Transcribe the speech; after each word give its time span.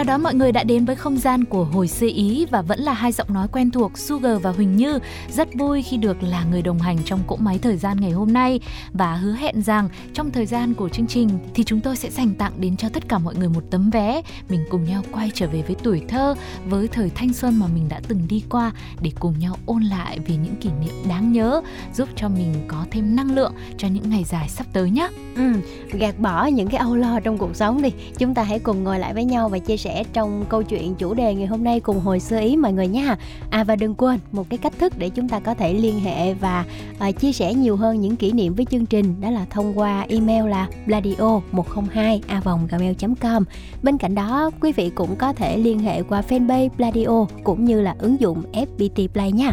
Chào 0.00 0.04
đón 0.04 0.22
mọi 0.22 0.34
người 0.34 0.52
đã 0.52 0.64
đến 0.64 0.84
với 0.84 0.96
không 0.96 1.18
gian 1.18 1.44
của 1.44 1.64
hồi 1.64 1.88
xưa 1.88 2.08
Ý 2.14 2.46
và 2.50 2.62
vẫn 2.62 2.80
là 2.80 2.92
hai 2.92 3.12
giọng 3.12 3.32
nói 3.32 3.48
quen 3.52 3.70
thuộc 3.70 3.98
Sugar 3.98 4.42
và 4.42 4.50
Huỳnh 4.50 4.76
Như. 4.76 4.98
Rất 5.30 5.48
vui 5.54 5.82
khi 5.82 5.96
được 5.96 6.22
là 6.22 6.44
người 6.44 6.62
đồng 6.62 6.78
hành 6.78 6.98
trong 7.04 7.20
cỗ 7.26 7.36
máy 7.36 7.58
thời 7.62 7.76
gian 7.76 8.00
ngày 8.00 8.10
hôm 8.10 8.32
nay 8.32 8.60
và 8.92 9.14
hứa 9.14 9.32
hẹn 9.32 9.62
rằng 9.62 9.88
trong 10.14 10.30
thời 10.30 10.46
gian 10.46 10.74
của 10.74 10.88
chương 10.88 11.06
trình 11.06 11.28
thì 11.54 11.64
chúng 11.64 11.80
tôi 11.80 11.96
sẽ 11.96 12.10
dành 12.10 12.34
tặng 12.34 12.52
đến 12.56 12.76
cho 12.76 12.88
tất 12.88 13.08
cả 13.08 13.18
mọi 13.18 13.34
người 13.34 13.48
một 13.48 13.64
tấm 13.70 13.90
vé 13.90 14.22
mình 14.48 14.64
cùng 14.70 14.84
nhau 14.84 15.02
quay 15.12 15.30
trở 15.34 15.46
về 15.46 15.62
với 15.62 15.76
tuổi 15.82 16.02
thơ, 16.08 16.34
với 16.64 16.88
thời 16.88 17.10
thanh 17.14 17.32
xuân 17.32 17.58
mà 17.58 17.66
mình 17.74 17.88
đã 17.88 18.00
từng 18.08 18.26
đi 18.28 18.42
qua 18.48 18.72
để 19.00 19.12
cùng 19.18 19.38
nhau 19.38 19.56
ôn 19.66 19.82
lại 19.82 20.18
về 20.18 20.36
những 20.36 20.56
kỷ 20.56 20.68
niệm 20.80 20.94
đáng 21.08 21.32
nhớ 21.32 21.62
giúp 21.94 22.08
cho 22.16 22.28
mình 22.28 22.54
có 22.68 22.84
thêm 22.90 23.16
năng 23.16 23.34
lượng 23.34 23.52
cho 23.78 23.88
những 23.88 24.10
ngày 24.10 24.24
dài 24.24 24.48
sắp 24.48 24.66
tới 24.72 24.90
nhé. 24.90 25.08
Ừ, 25.36 25.52
gạt 25.92 26.18
bỏ 26.18 26.46
những 26.46 26.68
cái 26.68 26.78
âu 26.78 26.96
lo 26.96 27.20
trong 27.20 27.38
cuộc 27.38 27.56
sống 27.56 27.82
đi. 27.82 27.90
Chúng 28.18 28.34
ta 28.34 28.42
hãy 28.42 28.58
cùng 28.58 28.84
ngồi 28.84 28.98
lại 28.98 29.14
với 29.14 29.24
nhau 29.24 29.48
và 29.48 29.58
chia 29.58 29.76
sẻ 29.76 29.89
trong 30.12 30.44
câu 30.48 30.62
chuyện 30.62 30.94
chủ 30.94 31.14
đề 31.14 31.34
ngày 31.34 31.46
hôm 31.46 31.64
nay 31.64 31.80
cùng 31.80 32.00
hồi 32.00 32.20
xưa 32.20 32.40
ý 32.40 32.56
mọi 32.56 32.72
người 32.72 32.88
nha. 32.88 33.16
À 33.50 33.64
và 33.64 33.76
đừng 33.76 33.94
quên 33.94 34.18
một 34.32 34.46
cái 34.50 34.58
cách 34.58 34.72
thức 34.78 34.92
để 34.98 35.08
chúng 35.08 35.28
ta 35.28 35.40
có 35.40 35.54
thể 35.54 35.74
liên 35.74 36.00
hệ 36.00 36.34
và 36.34 36.64
à, 36.98 37.12
chia 37.12 37.32
sẻ 37.32 37.54
nhiều 37.54 37.76
hơn 37.76 38.00
những 38.00 38.16
kỷ 38.16 38.32
niệm 38.32 38.54
với 38.54 38.64
chương 38.64 38.86
trình 38.86 39.20
đó 39.20 39.30
là 39.30 39.46
thông 39.50 39.78
qua 39.78 40.06
email 40.08 40.48
là 40.48 40.68
bladio 40.86 41.40
102 41.52 42.22
a 42.26 42.42
gmail.com. 42.70 43.44
Bên 43.82 43.98
cạnh 43.98 44.14
đó, 44.14 44.50
quý 44.60 44.72
vị 44.72 44.90
cũng 44.94 45.16
có 45.16 45.32
thể 45.32 45.56
liên 45.56 45.78
hệ 45.78 46.02
qua 46.02 46.22
fanpage 46.28 46.68
Bladio 46.76 47.26
cũng 47.44 47.64
như 47.64 47.80
là 47.80 47.96
ứng 47.98 48.20
dụng 48.20 48.42
FPT 48.52 49.08
Play 49.08 49.32
nha. 49.32 49.52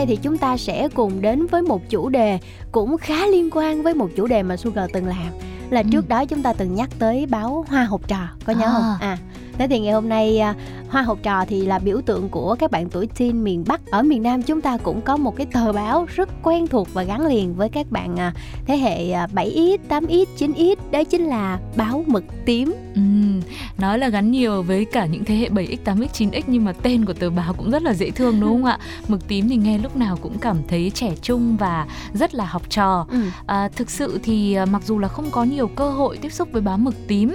Nay 0.00 0.06
thì 0.06 0.16
chúng 0.22 0.38
ta 0.38 0.56
sẽ 0.56 0.88
cùng 0.94 1.20
đến 1.22 1.46
với 1.46 1.62
một 1.62 1.82
chủ 1.90 2.08
đề 2.08 2.38
cũng 2.72 2.96
khá 2.98 3.26
liên 3.26 3.48
quan 3.52 3.82
với 3.82 3.94
một 3.94 4.08
chủ 4.16 4.26
đề 4.26 4.42
mà 4.42 4.56
Sugar 4.56 4.90
từng 4.92 5.06
làm 5.06 5.32
là 5.70 5.80
Ừ. 5.80 5.86
trước 5.92 6.08
đó 6.08 6.24
chúng 6.24 6.42
ta 6.42 6.52
từng 6.52 6.74
nhắc 6.74 6.88
tới 6.98 7.26
báo 7.26 7.64
Hoa 7.68 7.84
học 7.84 8.00
trò 8.08 8.18
có 8.44 8.52
nhớ 8.52 8.66
À. 8.66 8.72
không? 8.72 8.96
À 9.00 9.18
thế 9.60 9.66
thì 9.68 9.80
ngày 9.80 9.92
hôm 9.92 10.08
nay 10.08 10.38
à, 10.38 10.54
Hoa 10.88 11.02
học 11.02 11.18
trò 11.22 11.44
thì 11.48 11.66
là 11.66 11.78
biểu 11.78 12.00
tượng 12.00 12.28
của 12.28 12.56
các 12.58 12.70
bạn 12.70 12.88
tuổi 12.88 13.08
teen 13.18 13.44
miền 13.44 13.64
Bắc 13.66 13.86
ở 13.90 14.02
miền 14.02 14.22
Nam 14.22 14.42
chúng 14.42 14.60
ta 14.60 14.76
cũng 14.76 15.00
có 15.00 15.16
một 15.16 15.36
cái 15.36 15.46
tờ 15.52 15.72
báo 15.72 16.06
rất 16.14 16.28
quen 16.42 16.66
thuộc 16.66 16.88
và 16.94 17.02
gắn 17.02 17.26
liền 17.26 17.54
với 17.54 17.68
các 17.68 17.90
bạn 17.90 18.16
à, 18.16 18.32
thế 18.66 18.76
hệ 18.76 19.10
à, 19.10 19.28
7x, 19.34 19.78
8x, 19.88 20.24
9x 20.38 20.76
đó 20.90 21.04
chính 21.04 21.24
là 21.24 21.58
báo 21.76 22.04
mực 22.06 22.24
tím. 22.44 22.74
Ừm, 22.94 23.40
nói 23.78 23.98
là 23.98 24.08
gắn 24.08 24.30
nhiều 24.30 24.62
với 24.62 24.84
cả 24.84 25.06
những 25.06 25.24
thế 25.24 25.34
hệ 25.34 25.48
7x, 25.48 25.76
8x, 25.84 26.06
9x 26.12 26.42
nhưng 26.46 26.64
mà 26.64 26.72
tên 26.72 27.04
của 27.04 27.12
tờ 27.12 27.30
báo 27.30 27.54
cũng 27.54 27.70
rất 27.70 27.82
là 27.82 27.94
dễ 27.94 28.10
thương 28.10 28.40
đúng 28.40 28.50
không 28.50 28.64
ạ? 28.64 28.78
Mực 29.08 29.28
tím 29.28 29.48
thì 29.48 29.56
nghe 29.56 29.78
lúc 29.78 29.96
nào 29.96 30.16
cũng 30.16 30.38
cảm 30.38 30.56
thấy 30.68 30.90
trẻ 30.94 31.12
trung 31.22 31.56
và 31.56 31.86
rất 32.12 32.34
là 32.34 32.44
học 32.44 32.62
trò. 32.70 33.06
Ừ. 33.10 33.18
À, 33.46 33.68
thực 33.76 33.90
sự 33.90 34.20
thì 34.22 34.54
à, 34.54 34.64
mặc 34.64 34.82
dù 34.86 34.98
là 34.98 35.08
không 35.08 35.30
có 35.30 35.44
nhiều 35.44 35.68
cơ 35.68 35.90
hội 35.90 36.16
tiếp 36.16 36.32
xúc 36.32 36.48
với 36.52 36.62
báo 36.62 36.78
mực 36.78 36.94
tím 37.08 37.32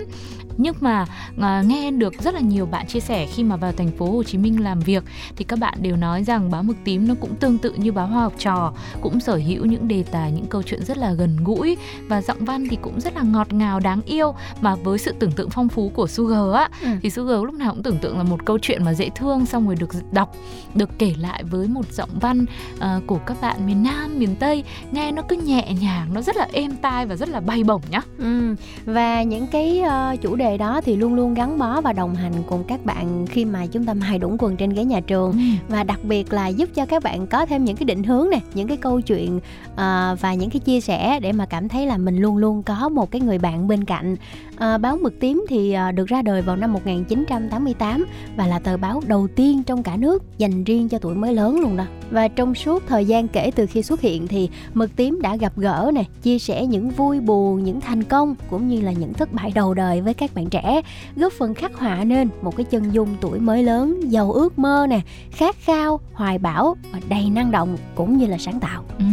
nhưng 0.58 0.76
mà 0.80 1.06
à, 1.42 1.64
nghe 1.66 1.92
được 1.92 2.14
rất 2.22 2.34
là 2.34 2.40
nhiều 2.40 2.66
bạn 2.66 2.88
chia 2.88 3.00
sẻ 3.00 3.26
khi 3.34 3.44
mà 3.44 3.56
vào 3.56 3.72
thành 3.72 3.92
phố 3.92 4.12
Hồ 4.12 4.24
Chí 4.24 4.38
Minh 4.38 4.64
làm 4.64 4.80
việc 4.80 5.04
thì 5.36 5.44
các 5.46 5.60
bạn 5.60 5.74
đều 5.82 5.96
nói 5.96 6.24
rằng 6.24 6.52
báo 6.52 6.64
mực 6.64 6.78
tím 6.84 7.08
nó 7.08 7.14
cũng 7.22 7.36
tương 7.36 7.58
tự 7.58 7.74
như 7.78 7.92
báo 7.92 8.08
hoa 8.08 8.22
học 8.24 8.34
trò 8.40 8.74
cũng 9.02 9.20
sở 9.20 9.36
hữu 9.36 9.66
những 9.66 9.88
đề 9.88 10.04
tài 10.12 10.32
những 10.32 10.46
câu 10.46 10.64
chuyện 10.64 10.86
rất 10.86 10.98
là 10.98 11.14
gần 11.14 11.38
gũi 11.44 11.78
và 12.08 12.22
giọng 12.22 12.46
văn 12.46 12.68
thì 12.70 12.78
cũng 12.82 13.02
rất 13.02 13.16
là 13.16 13.22
ngọt 13.22 13.54
ngào 13.54 13.80
đáng 13.80 14.02
yêu 14.06 14.34
mà 14.62 14.76
với 14.76 14.98
sự 14.98 15.14
tưởng 15.20 15.32
tượng 15.32 15.50
phong 15.50 15.70
phú 15.70 15.92
của 15.96 16.08
Sugar 16.08 16.54
á 16.56 16.70
Ừ. 16.82 16.88
thì 17.02 17.10
Sugar 17.10 17.44
lúc 17.44 17.54
nào 17.54 17.72
cũng 17.74 17.84
tưởng 17.84 17.98
tượng 17.98 18.18
là 18.18 18.24
một 18.24 18.46
câu 18.46 18.60
chuyện 18.62 18.84
mà 18.86 18.94
dễ 18.94 19.10
thương 19.16 19.46
xong 19.46 19.66
rồi 19.66 19.76
được 19.76 19.90
đọc 20.12 20.36
được 20.76 20.90
kể 21.00 21.14
lại 21.20 21.44
với 21.44 21.68
một 21.68 21.92
giọng 21.94 22.10
văn 22.22 22.46
ờ, 22.80 23.02
của 23.08 23.18
các 23.26 23.42
bạn 23.42 23.66
miền 23.66 23.84
Nam 23.84 24.20
miền 24.20 24.36
Tây 24.36 24.64
nghe 24.92 25.12
nó 25.12 25.22
cứ 25.30 25.36
nhẹ 25.36 25.74
nhàng 25.82 26.14
nó 26.14 26.22
rất 26.22 26.36
là 26.38 26.48
êm 26.54 26.72
tai 26.82 27.06
và 27.06 27.16
rất 27.16 27.30
là 27.30 27.40
bay 27.40 27.64
bổng 27.64 27.82
nhá 27.92 28.02
Ừ. 28.18 28.56
Và 28.86 29.24
những 29.24 29.48
cái 29.48 29.80
ờ, 29.80 30.16
chủ 30.22 30.36
đề 30.36 30.45
đó 30.58 30.82
thì 30.82 30.96
luôn 30.96 31.14
luôn 31.14 31.34
gắn 31.34 31.58
bó 31.58 31.82
và 31.82 31.94
đồng 31.94 32.16
hành 32.16 32.34
cùng 32.48 32.64
các 32.64 32.86
bạn 32.86 33.26
khi 33.28 33.46
mà 33.46 33.66
chúng 33.66 33.86
ta 33.86 33.94
mài 33.94 34.20
đũng 34.20 34.38
quần 34.40 34.58
trên 34.58 34.70
ghế 34.70 34.84
nhà 34.84 35.00
trường. 35.00 35.34
Và 35.70 35.84
đặc 35.84 36.00
biệt 36.04 36.34
là 36.34 36.48
giúp 36.48 36.70
cho 36.76 36.86
các 36.86 37.04
bạn 37.04 37.28
có 37.28 37.46
thêm 37.46 37.66
những 37.66 37.76
cái 37.76 37.86
định 37.86 38.04
hướng 38.04 38.30
nè 38.30 38.40
những 38.54 38.68
cái 38.68 38.78
câu 38.78 39.02
chuyện 39.02 39.40
ờ, 39.76 40.16
và 40.22 40.34
những 40.34 40.50
cái 40.50 40.60
chia 40.60 40.82
sẻ 40.82 41.20
để 41.20 41.32
mà 41.32 41.46
cảm 41.46 41.70
thấy 41.70 41.86
là 41.86 41.98
mình 41.98 42.18
luôn 42.18 42.38
luôn 42.38 42.64
có 42.64 42.90
một 42.90 43.12
cái 43.12 43.22
người 43.22 43.38
bạn 43.38 43.68
bên 43.68 43.84
cạnh. 43.84 44.16
Ờ, 44.58 44.78
báo 44.78 44.98
mực 44.98 45.20
tím 45.20 45.46
thì 45.50 45.74
ờ, 45.74 45.92
được 45.92 46.08
ra 46.08 46.22
đời 46.22 46.42
vào 46.42 46.56
năm 46.56 46.74
1988 46.74 48.06
và 48.38 48.48
là 48.48 48.60
tờ 48.60 48.78
báo 48.78 49.02
đầu 49.08 49.28
tiên 49.28 49.64
trong 49.64 49.84
cả 49.84 49.98
nước 49.98 50.24
dành 50.38 50.64
riêng 50.64 50.90
cho 50.90 51.00
tuổi 51.00 51.16
mới 51.16 51.34
lớn 51.34 51.60
luôn 51.60 51.78
đó. 51.78 51.86
Và 52.12 52.28
trong 52.28 52.56
suốt 52.56 52.84
thời 52.88 53.06
gian 53.06 53.28
kể 53.28 53.52
từ 53.56 53.66
khi 53.66 53.82
xuất 53.82 54.02
hiện 54.02 54.28
thì 54.28 54.50
mực 54.74 54.96
tím 54.96 55.20
đã 55.22 55.36
gặp 55.36 55.54
gỡ 55.56 55.92
nè 55.94 56.04
chia 56.22 56.40
sẻ 56.40 56.66
những 56.66 56.90
vui 56.90 57.20
buồn 57.20 57.64
những 57.64 57.82
thành 57.82 58.04
công 58.04 58.36
cũng 58.50 58.68
như 58.68 58.82
là 58.82 58.92
những 58.92 59.14
thất 59.14 59.34
bại 59.34 59.52
đầu 59.56 59.74
đời 59.74 60.02
với 60.02 60.14
các 60.14 60.35
bạn 60.36 60.50
trẻ 60.50 60.82
góp 61.16 61.34
phần 61.34 61.54
khắc 61.54 61.74
họa 61.76 62.04
nên 62.04 62.30
một 62.42 62.56
cái 62.58 62.66
chân 62.70 62.92
dung 62.92 63.16
tuổi 63.22 63.40
mới 63.40 63.64
lớn 63.64 64.00
giàu 64.12 64.32
ước 64.32 64.60
mơ 64.60 64.88
nè 64.90 65.02
khát 65.32 65.56
khao 65.60 66.00
hoài 66.14 66.38
bão 66.38 66.78
và 66.92 67.00
đầy 67.10 67.30
năng 67.30 67.52
động 67.52 67.78
cũng 67.96 68.18
như 68.18 68.28
là 68.28 68.38
sáng 68.38 68.60
tạo 68.60 68.86
Ừ, 69.00 69.06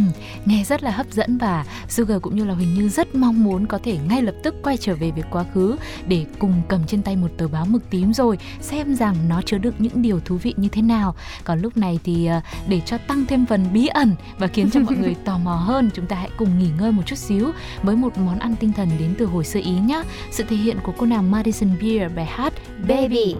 nghe 0.45 0.63
rất 0.63 0.83
là 0.83 0.91
hấp 0.91 1.11
dẫn 1.11 1.37
và 1.37 1.65
Sugar 1.89 2.21
cũng 2.21 2.35
như 2.35 2.45
là 2.45 2.53
Huỳnh 2.53 2.73
Như 2.73 2.89
rất 2.89 3.15
mong 3.15 3.43
muốn 3.43 3.65
có 3.65 3.79
thể 3.83 3.97
ngay 4.09 4.21
lập 4.21 4.35
tức 4.43 4.55
quay 4.63 4.77
trở 4.77 4.95
về 4.95 5.11
với 5.11 5.23
quá 5.31 5.45
khứ 5.53 5.75
để 6.07 6.25
cùng 6.39 6.61
cầm 6.67 6.81
trên 6.87 7.01
tay 7.01 7.15
một 7.15 7.27
tờ 7.37 7.47
báo 7.47 7.65
mực 7.65 7.89
tím 7.89 8.13
rồi 8.13 8.37
xem 8.61 8.95
rằng 8.95 9.15
nó 9.29 9.41
chứa 9.45 9.57
đựng 9.57 9.73
những 9.79 10.01
điều 10.01 10.19
thú 10.19 10.35
vị 10.35 10.53
như 10.57 10.67
thế 10.67 10.81
nào. 10.81 11.15
Còn 11.43 11.61
lúc 11.61 11.77
này 11.77 11.99
thì 12.03 12.25
ờ, 12.25 12.41
để 12.67 12.81
cho 12.85 12.97
tăng 12.97 13.25
thêm 13.25 13.45
phần 13.45 13.65
bí 13.73 13.87
ẩn 13.87 14.15
và 14.37 14.47
khiến 14.47 14.69
cho 14.73 14.79
mọi 14.79 14.95
người 14.95 15.15
tò 15.25 15.37
mò 15.37 15.55
hơn, 15.55 15.89
chúng 15.93 16.05
ta 16.05 16.15
hãy 16.15 16.29
cùng 16.37 16.59
nghỉ 16.59 16.69
ngơi 16.79 16.91
một 16.91 17.03
chút 17.05 17.17
xíu 17.17 17.51
với 17.83 17.95
một 17.95 18.17
món 18.17 18.39
ăn 18.39 18.55
tinh 18.59 18.73
thần 18.73 18.89
đến 18.99 19.15
từ 19.17 19.25
hồi 19.25 19.43
xưa 19.43 19.59
Ý 19.63 19.71
nhé. 19.71 20.03
Sự 20.31 20.43
thể 20.49 20.55
hiện 20.55 20.77
của 20.83 20.93
cô 20.97 21.05
Madison 21.21 21.77
Beer 21.79 22.09
bài 22.15 22.25
hát 22.25 22.53
baby 22.87 23.35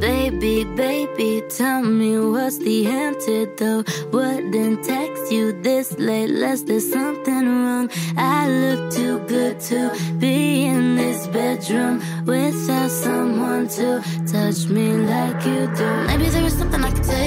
Baby, 0.00 0.64
baby, 0.76 1.42
tell 1.48 1.82
me 1.82 2.18
what's 2.18 2.58
the 2.58 2.86
antidote? 2.86 3.88
Wouldn't 4.12 4.84
text 4.84 5.32
you 5.32 5.52
this 5.62 5.98
late, 5.98 6.28
unless 6.30 6.62
there's 6.62 6.90
something 6.92 7.46
wrong. 7.48 7.88
I 8.16 8.48
look 8.48 8.92
too 8.92 9.20
good 9.20 9.60
to 9.60 9.90
be 10.18 10.66
in 10.66 10.96
this 10.96 11.26
bedroom 11.28 12.02
without 12.26 12.90
someone 12.90 13.68
to 13.68 14.02
touch 14.26 14.68
me 14.68 14.92
like 14.92 15.44
you 15.46 15.66
do. 15.74 16.06
Maybe 16.06 16.28
there 16.28 16.44
is 16.44 16.58
something 16.58 16.84
I 16.84 16.90
could. 16.90 17.06
How 17.06 17.23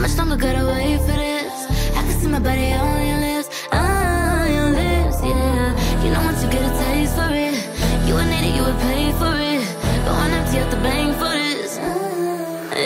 much 0.00 0.16
longer 0.16 0.36
gotta 0.36 0.64
wait 0.66 0.98
for 1.00 1.12
this? 1.12 1.52
I 1.94 2.02
can 2.06 2.20
see 2.20 2.28
my 2.28 2.38
body 2.38 2.72
on 2.72 3.06
your 3.06 3.20
lips, 3.20 3.48
on 3.70 4.50
your 4.56 4.70
lips, 4.70 5.18
yeah. 5.22 6.02
You 6.02 6.10
know 6.12 6.22
once 6.24 6.42
you 6.42 6.50
get 6.50 6.62
a 6.62 6.72
taste 6.84 7.14
for 7.16 7.28
it, 7.28 7.54
you 8.06 8.14
would 8.14 8.26
need 8.32 8.48
it, 8.48 8.54
you 8.56 8.62
would 8.64 8.78
pay 8.88 9.12
for 9.20 9.34
it. 9.36 9.62
Going 10.06 10.32
empty 10.32 10.58
at 10.58 10.70
the 10.70 10.80
bank 10.86 11.16
for 11.20 11.28
this. 11.28 11.78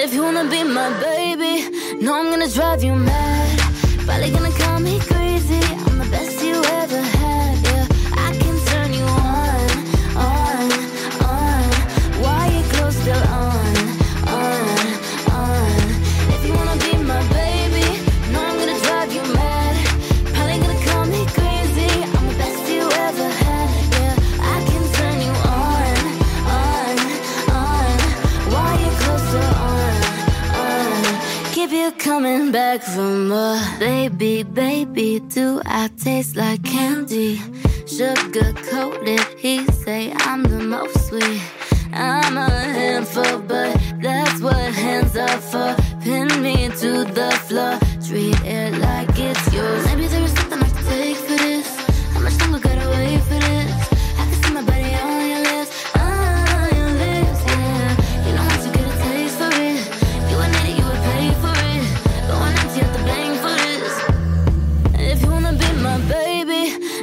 If 0.02 0.12
you 0.12 0.22
wanna 0.22 0.50
be 0.50 0.64
my 0.64 0.90
baby, 1.00 1.54
know 2.02 2.14
I'm 2.18 2.30
gonna 2.30 2.48
drive 2.48 2.82
you 2.82 2.94
mad. 2.96 3.60
Probably 4.06 4.30
gonna 4.30 4.53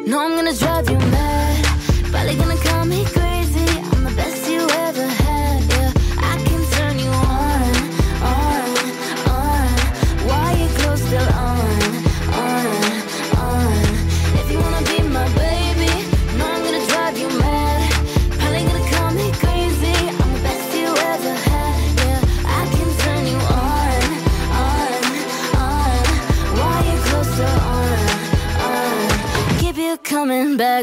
know 0.05 0.19
I'm 0.19 0.35
gonna 0.35 0.53
drive 0.53 0.89
you 0.89 1.00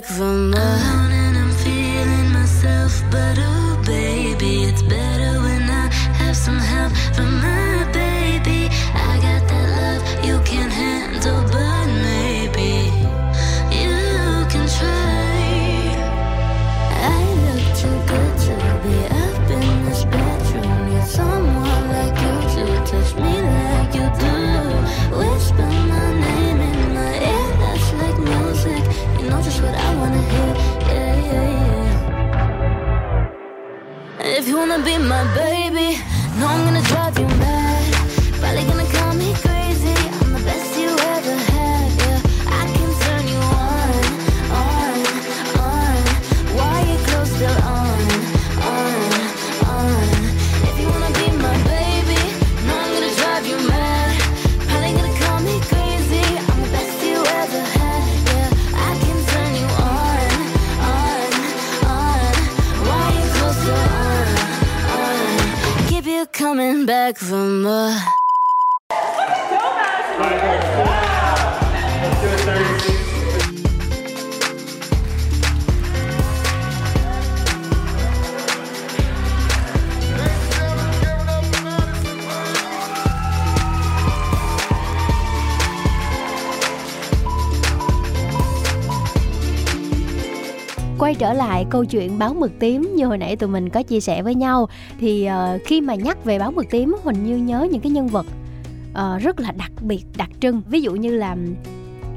back 0.01 0.05
from 0.05 0.51
my 0.51 0.88
quay 91.09 91.15
trở 91.15 91.33
lại 91.33 91.67
câu 91.71 91.85
chuyện 91.85 92.19
báo 92.19 92.35
mực 92.35 92.59
tím 92.59 92.93
như 92.97 93.07
hồi 93.07 93.19
nãy 93.19 93.37
tụi 93.37 93.49
mình 93.49 93.69
có 93.69 93.83
chia 93.83 94.01
sẻ 94.01 94.23
với 94.23 94.35
nhau. 94.35 94.69
Thì 95.01 95.25
ờ, 95.25 95.59
khi 95.65 95.81
mà 95.81 95.95
nhắc 95.95 96.25
về 96.25 96.39
báo 96.39 96.53
mực 96.53 96.71
tím 96.71 96.97
huỳnh 97.03 97.27
như 97.27 97.37
nhớ 97.37 97.67
những 97.71 97.81
cái 97.81 97.93
nhân 97.93 98.09
vật 98.09 98.27
ờ, 98.95 99.19
rất 99.19 99.41
là 99.41 99.53
đặc 99.53 99.73
biệt 99.81 100.05
đặc 100.17 100.31
trưng. 100.41 100.63
Ví 100.71 100.83
dụ 100.83 100.93
như 100.93 101.15
là 101.17 101.37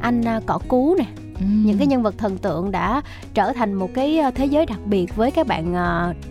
anh 0.01 0.23
à, 0.23 0.41
cỏ 0.45 0.59
cú 0.67 0.95
nè. 0.95 1.05
Những 1.65 1.77
cái 1.77 1.87
nhân 1.87 2.03
vật 2.03 2.15
thần 2.17 2.37
tượng 2.37 2.71
đã 2.71 3.01
trở 3.33 3.53
thành 3.53 3.73
một 3.73 3.89
cái 3.93 4.19
thế 4.35 4.45
giới 4.45 4.65
đặc 4.65 4.79
biệt 4.85 5.15
với 5.15 5.31
các 5.31 5.47
bạn 5.47 5.75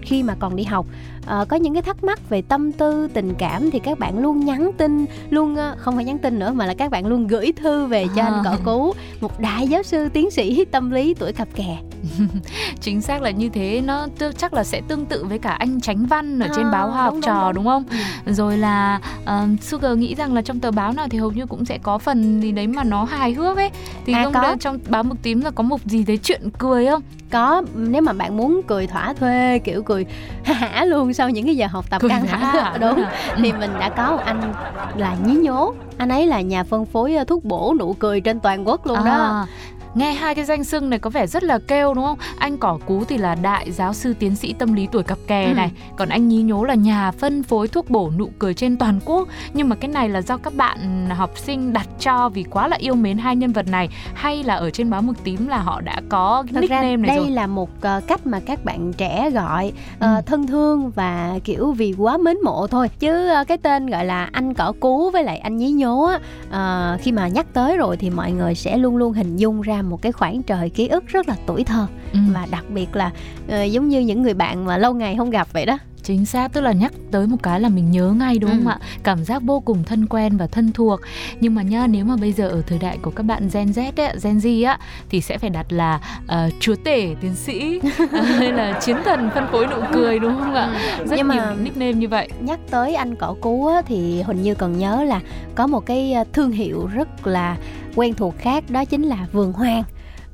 khi 0.02 0.22
mà 0.22 0.34
còn 0.38 0.56
đi 0.56 0.64
học 0.64 0.86
Ờ, 1.26 1.44
có 1.48 1.56
những 1.56 1.72
cái 1.74 1.82
thắc 1.82 2.04
mắc 2.04 2.28
về 2.28 2.42
tâm 2.42 2.72
tư 2.72 3.08
tình 3.14 3.34
cảm 3.38 3.70
thì 3.70 3.78
các 3.78 3.98
bạn 3.98 4.18
luôn 4.18 4.40
nhắn 4.44 4.70
tin 4.78 5.06
luôn 5.30 5.56
ờ, 5.56 5.74
không 5.78 5.94
phải 5.96 6.04
nhắn 6.04 6.18
tin 6.18 6.38
nữa 6.38 6.52
mà 6.54 6.66
là 6.66 6.74
các 6.74 6.90
bạn 6.90 7.06
luôn 7.06 7.26
gửi 7.26 7.52
thư 7.56 7.86
về 7.86 8.06
cho 8.16 8.22
anh 8.22 8.32
À. 8.32 8.40
cỏ 8.44 8.56
cú 8.64 8.92
một 9.20 9.40
đại 9.40 9.68
giáo 9.68 9.82
sư 9.82 10.08
tiến 10.12 10.30
sĩ 10.30 10.64
tâm 10.64 10.90
lý 10.90 11.14
tuổi 11.14 11.32
cặp 11.32 11.48
kè 11.54 11.78
chính 12.80 13.00
xác 13.00 13.22
là 13.22 13.30
như 13.30 13.48
thế 13.48 13.80
nó 13.84 14.06
tư- 14.18 14.32
chắc 14.38 14.54
là 14.54 14.64
sẽ 14.64 14.80
tương 14.88 15.06
tự 15.06 15.24
với 15.24 15.38
cả 15.38 15.50
anh 15.50 15.80
Tránh 15.80 16.06
Văn 16.06 16.38
ở 16.38 16.48
trên 16.56 16.66
À, 16.66 16.70
báo 16.72 16.90
Hoa 16.90 17.02
học 17.04 17.12
đúng, 17.14 17.20
trò 17.22 17.44
đúng. 17.44 17.54
đúng 17.54 17.64
không? 17.64 17.84
Ừ. 18.26 18.32
Rồi 18.32 18.58
là 18.58 19.00
uh, 19.22 19.62
Sugar 19.62 19.98
nghĩ 19.98 20.14
rằng 20.14 20.34
là 20.34 20.42
trong 20.42 20.60
tờ 20.60 20.70
báo 20.70 20.92
nào 20.92 21.06
thì 21.10 21.18
hầu 21.18 21.30
như 21.32 21.46
cũng 21.46 21.64
sẽ 21.64 21.78
có 21.82 21.98
phần 21.98 22.40
gì 22.40 22.52
đấy 22.52 22.66
mà 22.66 22.84
nó 22.84 23.04
hài 23.04 23.32
hước 23.32 23.56
ấy. 23.56 23.70
Thì 24.06 24.12
À, 24.12 24.24
không 24.24 24.32
có. 24.34 24.56
trong 24.60 24.78
báo 24.88 25.02
mực 25.02 25.22
tím 25.22 25.40
là 25.40 25.50
có 25.50 25.62
một 25.62 25.80
gì 25.84 26.04
đấy 26.04 26.18
chuyện 26.22 26.40
cười 26.58 26.86
không? 26.86 27.02
có 27.30 27.62
nếu 27.74 28.02
mà 28.02 28.12
bạn 28.12 28.36
muốn 28.36 28.60
cười 28.66 28.86
thỏa 28.86 29.12
thuê 29.12 29.58
kiểu 29.64 29.82
cười 29.82 30.06
hả 30.44 30.84
luôn 30.84 31.12
sau 31.20 31.30
những 31.30 31.46
cái 31.46 31.56
giờ 31.56 31.66
học 31.66 31.84
tập 31.90 32.02
căng 32.08 32.26
thẳng. 32.26 32.80
Đúng 32.80 33.04
thì 33.36 33.52
mình 33.52 33.70
đã 33.80 33.88
có 33.88 34.10
một 34.10 34.22
anh 34.24 34.54
là 34.96 35.16
nhí 35.26 35.34
nhố. 35.34 35.74
Anh 35.96 36.08
ấy 36.08 36.26
là 36.26 36.40
nhà 36.40 36.64
phân 36.64 36.86
phối 36.86 37.14
ờ, 37.14 37.24
thuốc 37.24 37.44
bổ 37.44 37.74
nụ 37.78 37.92
cười 37.92 38.20
trên 38.20 38.40
toàn 38.40 38.68
quốc 38.68 38.86
luôn 38.86 38.98
đó. 39.04 39.12
À, 39.12 39.46
Nghe 39.94 40.12
hai 40.12 40.34
cái 40.34 40.44
danh 40.44 40.64
xưng 40.64 40.90
này 40.90 40.98
có 40.98 41.10
vẻ 41.10 41.26
rất 41.26 41.42
là 41.42 41.58
kêu 41.68 41.94
đúng 41.94 42.04
không? 42.04 42.18
Anh 42.38 42.58
Cỏ 42.58 42.78
Cú 42.86 43.04
thì 43.04 43.18
là 43.18 43.34
đại 43.34 43.70
giáo 43.72 43.92
sư 43.94 44.14
tiến 44.18 44.36
sĩ 44.36 44.52
tâm 44.52 44.72
lý 44.74 44.88
tuổi 44.92 45.02
cặp 45.02 45.18
kè 45.26 45.44
Ừ. 45.48 45.54
này 45.54 45.70
Còn 45.96 46.08
anh 46.08 46.28
Nhí 46.28 46.42
Nhố 46.42 46.64
là 46.64 46.74
nhà 46.74 47.10
phân 47.10 47.42
phối 47.42 47.68
thuốc 47.68 47.90
bổ 47.90 48.10
nụ 48.18 48.30
cười 48.38 48.54
trên 48.54 48.76
toàn 48.76 49.00
quốc 49.04 49.28
Nhưng 49.54 49.68
mà 49.68 49.76
cái 49.76 49.88
này 49.90 50.08
là 50.08 50.22
do 50.22 50.36
các 50.36 50.54
bạn 50.54 51.06
học 51.10 51.30
sinh 51.38 51.72
đặt 51.72 51.88
cho 52.00 52.28
vì 52.28 52.42
quá 52.42 52.68
là 52.68 52.76
yêu 52.76 52.94
mến 52.94 53.18
hai 53.18 53.36
nhân 53.36 53.52
vật 53.52 53.66
này 53.68 53.88
Hay 54.14 54.42
là 54.42 54.54
ở 54.54 54.70
trên 54.70 54.90
báo 54.90 55.02
mực 55.02 55.24
tím 55.24 55.48
là 55.48 55.58
họ 55.58 55.80
đã 55.80 56.00
có 56.08 56.42
cái 56.46 56.52
Thật 56.54 56.60
nickname 56.60 56.96
này 56.96 57.08
đây 57.08 57.16
rồi? 57.16 57.30
là 57.30 57.46
một 57.46 57.70
ờ, 57.80 58.00
cách 58.06 58.26
mà 58.26 58.40
các 58.40 58.64
bạn 58.64 58.92
trẻ 58.92 59.30
gọi 59.30 59.72
ờ, 60.00 60.14
Ừ. 60.16 60.20
thân 60.26 60.46
thương 60.46 60.90
và 60.90 61.38
kiểu 61.44 61.72
vì 61.72 61.94
quá 61.98 62.16
mến 62.18 62.36
mộ 62.44 62.66
thôi 62.66 62.88
chứ 62.98 63.28
ờ, 63.28 63.44
cái 63.44 63.58
tên 63.58 63.86
gọi 63.90 64.04
là 64.04 64.28
anh 64.32 64.54
cỏ 64.54 64.72
cú 64.80 65.10
với 65.10 65.24
lại 65.24 65.38
anh 65.38 65.56
nhí 65.56 65.70
nhố 65.70 66.04
á 66.04 66.18
ờ, 66.50 66.96
khi 67.02 67.12
mà 67.12 67.28
nhắc 67.28 67.46
tới 67.52 67.76
rồi 67.76 67.96
thì 67.96 68.10
mọi 68.10 68.32
người 68.32 68.54
sẽ 68.54 68.76
luôn 68.76 68.96
luôn 68.96 69.12
hình 69.12 69.36
dung 69.36 69.60
ra 69.60 69.79
một 69.82 70.02
cái 70.02 70.12
khoảng 70.12 70.42
trời 70.42 70.70
ký 70.70 70.88
ức 70.88 71.06
rất 71.08 71.28
là 71.28 71.36
tuổi 71.46 71.64
thơ 71.64 71.86
Ừ. 72.12 72.18
và 72.32 72.46
đặc 72.50 72.64
biệt 72.70 72.96
là 72.96 73.10
ờ, 73.48 73.62
giống 73.64 73.88
như 73.88 74.00
những 74.00 74.22
người 74.22 74.34
bạn 74.34 74.64
mà 74.66 74.78
lâu 74.78 74.94
ngày 74.94 75.16
không 75.16 75.30
gặp 75.30 75.48
vậy 75.52 75.66
đó 75.66 75.78
Chính 76.10 76.26
xác, 76.26 76.52
tức 76.52 76.60
là 76.60 76.72
nhắc 76.72 76.92
tới 77.10 77.26
một 77.26 77.36
cái 77.42 77.60
là 77.60 77.68
mình 77.68 77.90
nhớ 77.90 78.12
ngay 78.18 78.38
đúng 78.38 78.50
không 78.50 78.64
Ừ. 78.66 78.70
ạ? 78.70 78.78
Cảm 79.02 79.24
giác 79.24 79.42
vô 79.42 79.60
cùng 79.60 79.84
thân 79.84 80.06
quen 80.06 80.36
và 80.36 80.46
thân 80.46 80.72
thuộc. 80.72 81.00
Nhưng 81.40 81.54
mà 81.54 81.62
nhá, 81.62 81.86
nếu 81.86 82.04
mà 82.04 82.16
bây 82.16 82.32
giờ 82.32 82.48
ở 82.48 82.62
thời 82.66 82.78
đại 82.78 82.98
của 83.02 83.10
các 83.10 83.22
bạn 83.22 83.48
Gen 83.52 83.70
Z 83.70 83.92
ấy, 83.96 84.12
Gen 84.22 84.38
Z 84.38 84.66
á 84.68 84.78
thì 85.10 85.20
sẽ 85.20 85.38
phải 85.38 85.50
đặt 85.50 85.72
là 85.72 86.00
ờ, 86.26 86.50
chúa 86.60 86.74
tể 86.84 87.14
tiến 87.20 87.34
sĩ 87.34 87.80
hay 88.38 88.52
là 88.52 88.80
chiến 88.80 88.96
thần 89.04 89.30
phân 89.34 89.44
phối 89.52 89.66
nụ 89.66 89.76
cười 89.92 90.18
đúng 90.18 90.36
không 90.38 90.54
ạ? 90.54 90.80
Rất 91.06 91.16
Nhưng 91.16 91.28
mà- 91.28 91.34
nhiều 91.34 91.62
nickname 91.64 91.92
như 91.92 92.08
vậy. 92.08 92.28
nhắc 92.40 92.60
tới 92.70 92.94
anh 92.94 93.16
cỏ 93.16 93.34
cú 93.40 93.66
á, 93.66 93.82
thì 93.86 94.22
huỳnh 94.22 94.42
như 94.42 94.54
còn 94.54 94.78
nhớ 94.78 95.02
là 95.04 95.20
có 95.54 95.66
một 95.66 95.86
cái 95.86 96.12
ờ, 96.12 96.24
thương 96.32 96.50
hiệu 96.52 96.86
rất 96.94 97.26
là 97.26 97.56
quen 97.96 98.14
thuộc 98.14 98.34
khác 98.38 98.64
đó 98.70 98.84
chính 98.84 99.02
là 99.02 99.26
vườn 99.32 99.52
hoang 99.52 99.82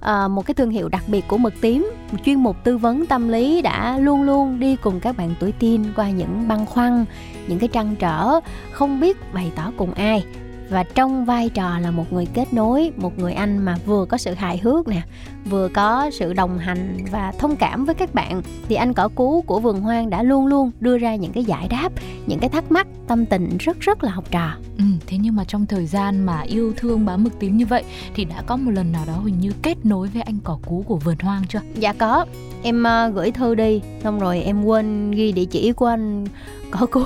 Ờ, 0.06 0.28
một 0.28 0.46
cái 0.46 0.54
thương 0.54 0.70
hiệu 0.70 0.88
đặc 0.88 1.02
biệt 1.06 1.24
của 1.28 1.38
mực 1.38 1.60
tím, 1.60 1.92
chuyên 2.24 2.42
mục 2.42 2.56
tư 2.64 2.78
vấn 2.78 3.06
tâm 3.06 3.28
lý 3.28 3.62
đã 3.62 3.98
luôn 3.98 4.22
luôn 4.22 4.60
đi 4.60 4.76
cùng 4.76 5.00
các 5.00 5.16
bạn 5.16 5.34
tuổi 5.40 5.52
teen 5.52 5.84
qua 5.96 6.10
những 6.10 6.48
băn 6.48 6.66
khoăn, 6.66 7.04
những 7.48 7.58
cái 7.58 7.68
trăn 7.68 7.96
trở, 7.98 8.40
không 8.72 9.00
biết 9.00 9.34
bày 9.34 9.52
tỏ 9.56 9.72
cùng 9.76 9.92
ai. 9.94 10.24
Và 10.70 10.82
trong 10.82 11.24
vai 11.24 11.48
trò 11.48 11.78
là 11.78 11.90
một 11.90 12.12
người 12.12 12.26
kết 12.34 12.54
nối, 12.54 12.92
một 12.96 13.18
người 13.18 13.32
anh 13.32 13.58
mà 13.58 13.76
vừa 13.86 14.04
có 14.04 14.18
sự 14.18 14.34
hài 14.34 14.58
hước 14.58 14.88
nè 14.88 15.02
vừa 15.50 15.68
có 15.68 16.10
sự 16.12 16.32
đồng 16.32 16.58
hành 16.58 16.98
và 17.10 17.32
thông 17.38 17.56
cảm 17.56 17.84
với 17.84 17.94
các 17.94 18.14
bạn 18.14 18.42
thì 18.68 18.76
anh 18.76 18.94
cỏ 18.94 19.08
cú 19.14 19.42
của 19.46 19.60
vườn 19.60 19.80
hoang 19.80 20.10
đã 20.10 20.22
luôn 20.22 20.46
luôn 20.46 20.70
đưa 20.80 20.98
ra 20.98 21.14
những 21.14 21.32
cái 21.32 21.44
giải 21.44 21.68
đáp 21.70 21.92
những 22.26 22.38
cái 22.38 22.48
thắc 22.48 22.72
mắc 22.72 22.86
tâm 23.06 23.26
tình 23.26 23.56
rất 23.60 23.80
rất 23.80 24.04
là 24.04 24.10
học 24.10 24.24
trò. 24.30 24.50
Ừ, 24.78 24.84
thế 25.06 25.18
nhưng 25.20 25.36
mà 25.36 25.44
trong 25.44 25.66
thời 25.66 25.86
gian 25.86 26.26
mà 26.26 26.40
yêu 26.40 26.72
thương 26.76 27.06
báo 27.06 27.18
mực 27.18 27.38
tím 27.38 27.56
như 27.56 27.66
vậy 27.66 27.84
thì 28.14 28.24
đã 28.24 28.42
có 28.46 28.56
một 28.56 28.70
lần 28.70 28.92
nào 28.92 29.04
đó 29.06 29.12
hình 29.24 29.40
như 29.40 29.52
kết 29.62 29.86
nối 29.86 30.08
với 30.08 30.22
anh 30.22 30.38
cỏ 30.44 30.58
cú 30.66 30.84
của 30.86 30.96
vườn 30.96 31.16
hoang 31.22 31.42
chưa? 31.48 31.60
Dạ 31.74 31.92
có. 31.92 32.26
Em 32.62 32.84
uh, 33.08 33.14
gửi 33.14 33.30
thư 33.30 33.54
đi 33.54 33.80
xong 34.02 34.18
rồi 34.18 34.40
em 34.40 34.64
quên 34.64 35.10
ghi 35.10 35.32
địa 35.32 35.44
chỉ 35.44 35.72
của 35.72 35.86
anh 35.86 36.26
cỏ 36.70 36.86
cú. 36.86 37.02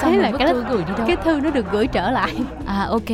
Thế 0.00 0.16
là 0.16 0.32
cái 0.38 0.48
thư 0.48 0.64
gửi 0.68 0.84
đi 0.84 0.92
đâu? 0.96 1.06
cái 1.06 1.16
thư 1.24 1.40
nó 1.40 1.50
được 1.50 1.66
gửi 1.72 1.86
trở 1.86 2.10
lại. 2.10 2.34
À 2.66 2.84
ok 2.84 3.10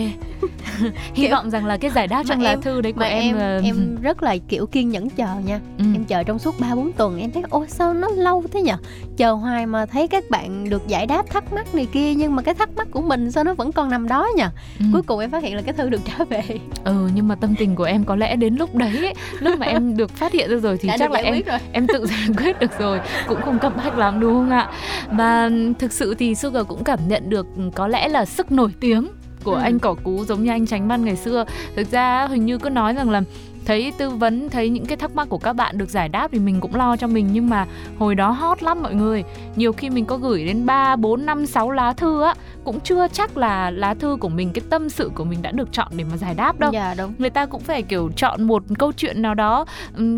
hy 1.15 1.29
vọng 1.29 1.51
rằng 1.51 1.67
là 1.67 1.77
cái 1.77 1.91
giải 1.91 2.07
đáp 2.07 2.23
trong 2.29 2.41
lá 2.41 2.57
thư 2.63 2.81
đấy 2.81 2.93
của 2.93 3.01
mà 3.01 3.07
em 3.07 3.37
em, 3.37 3.59
uh... 3.59 3.65
em 3.65 3.97
rất 4.03 4.23
là 4.23 4.37
kiểu 4.49 4.67
kiên 4.67 4.89
nhẫn 4.89 5.11
chờ 5.11 5.27
nha 5.45 5.61
ừ. 5.79 5.85
em 5.95 6.05
chờ 6.05 6.23
trong 6.23 6.39
suốt 6.39 6.61
ba 6.61 6.75
bốn 6.75 6.93
tuần 6.93 7.19
em 7.19 7.31
thấy 7.31 7.43
ôi 7.51 7.67
sao 7.69 7.95
nó 7.95 8.09
lâu 8.09 8.45
thế 8.53 8.63
nhở 8.63 8.77
chờ 9.17 9.33
hoài 9.33 9.67
mà 9.67 9.87
thấy 9.87 10.09
các 10.09 10.25
bạn 10.31 10.71
được 10.71 10.89
giải 10.89 11.07
đáp 11.07 11.31
thắc 11.31 11.53
mắc 11.53 11.75
này 11.75 11.87
kia 11.93 12.15
nhưng 12.15 12.37
mà 12.37 12.43
cái 12.43 12.55
thắc 12.55 12.69
mắc 12.77 12.89
của 12.91 13.01
mình 13.01 13.31
sao 13.31 13.45
nó 13.45 13.55
vẫn 13.55 13.73
còn 13.73 13.91
nằm 13.91 14.09
đó 14.09 14.29
nhở 14.37 14.49
ừ. 14.79 14.85
cuối 14.93 15.03
cùng 15.03 15.21
em 15.21 15.31
phát 15.31 15.43
hiện 15.43 15.57
là 15.57 15.63
cái 15.63 15.75
thư 15.75 15.89
được 15.89 16.01
trả 16.05 16.25
về 16.25 16.43
ừ 16.85 17.11
nhưng 17.15 17.29
mà 17.29 17.35
tâm 17.35 17.55
tình 17.59 17.75
của 17.75 17.85
em 17.85 18.05
có 18.05 18.17
lẽ 18.17 18.37
đến 18.37 18.55
lúc 18.55 18.75
đấy 18.75 18.97
ấy, 18.97 19.15
lúc 19.41 19.59
mà 19.59 19.67
em 19.67 19.97
được 19.97 20.11
phát 20.11 20.33
hiện 20.33 20.51
ra 20.51 20.57
rồi 20.57 20.79
thì 20.79 20.89
Đã 20.89 20.97
chắc 20.99 21.11
là 21.11 21.21
em 21.21 21.43
rồi. 21.47 21.59
em 21.73 21.87
tự 21.87 22.07
giải 22.07 22.29
quyết 22.39 22.61
được 22.61 22.79
rồi 22.79 23.01
cũng 23.29 23.43
không 23.43 23.59
cấp 23.59 23.73
bách 23.77 23.99
lắm 23.99 24.21
đúng 24.21 24.35
không 24.35 24.51
ạ 24.51 24.71
và 25.11 25.51
thực 25.79 25.93
sự 25.93 26.15
thì 26.15 26.35
Sugar 26.35 26.67
cũng 26.67 26.85
cảm 26.85 26.99
nhận 27.09 27.31
được 27.31 27.47
có 27.75 27.89
lẽ 27.89 28.09
là 28.09 28.25
sức 28.25 28.53
nổi 28.53 28.71
tiếng 28.81 29.09
của 29.45 29.55
ừ. 29.55 29.63
anh 29.63 29.79
cỏ 29.79 29.95
cú 30.03 30.25
giống 30.25 30.45
như 30.45 30.51
anh 30.51 30.67
tránh 30.67 30.89
văn 30.89 31.05
ngày 31.05 31.17
xưa. 31.17 31.45
Thực 31.77 31.91
ra 31.91 32.27
hình 32.27 32.47
như 32.47 32.59
cứ 32.59 32.71
nói 32.71 32.95
rằng 32.95 33.11
là 33.11 33.23
thấy 33.65 33.93
tư 33.99 34.11
vấn 34.11 34.51
thấy 34.51 34.69
những 34.69 34.87
cái 34.87 34.97
thắc 34.97 35.15
mắc 35.15 35.29
của 35.29 35.39
các 35.39 35.53
bạn 35.53 35.79
được 35.79 35.91
giải 35.91 36.09
đáp 36.09 36.29
thì 36.33 36.39
mình 36.39 36.61
cũng 36.61 36.75
lo 36.75 36.97
cho 36.97 37.07
mình 37.07 37.29
nhưng 37.33 37.51
mà 37.51 37.67
hồi 37.99 38.15
đó 38.15 38.31
hot 38.31 38.63
lắm 38.63 38.83
mọi 38.83 38.95
người. 38.95 39.25
Nhiều 39.57 39.73
khi 39.73 39.91
mình 39.91 40.05
có 40.05 40.17
gửi 40.17 40.45
đến 40.45 40.67
3, 40.67 40.97
4, 40.97 41.27
5, 41.27 41.47
6 41.47 41.71
lá 41.71 41.93
thư 41.93 42.23
á 42.23 42.35
cũng 42.65 42.81
chưa 42.81 43.09
chắc 43.09 43.37
là 43.37 43.71
lá 43.71 43.95
thư 43.95 44.17
của 44.21 44.29
mình 44.29 44.53
cái 44.53 44.63
tâm 44.71 44.89
sự 44.89 45.11
của 45.15 45.25
mình 45.25 45.43
đã 45.43 45.51
được 45.51 45.69
chọn 45.73 45.89
để 45.97 46.05
mà 46.05 46.17
giải 46.17 46.35
đáp 46.35 46.59
đâu. 46.59 46.73
Dạ 46.73 46.95
đúng. 46.99 47.15
Người 47.19 47.31
ta 47.31 47.47
cũng 47.47 47.61
phải 47.61 47.83
kiểu 47.83 48.11
chọn 48.17 48.43
một 48.43 48.63
câu 48.79 48.93
chuyện 48.93 49.23
nào 49.23 49.35
đó 49.35 49.67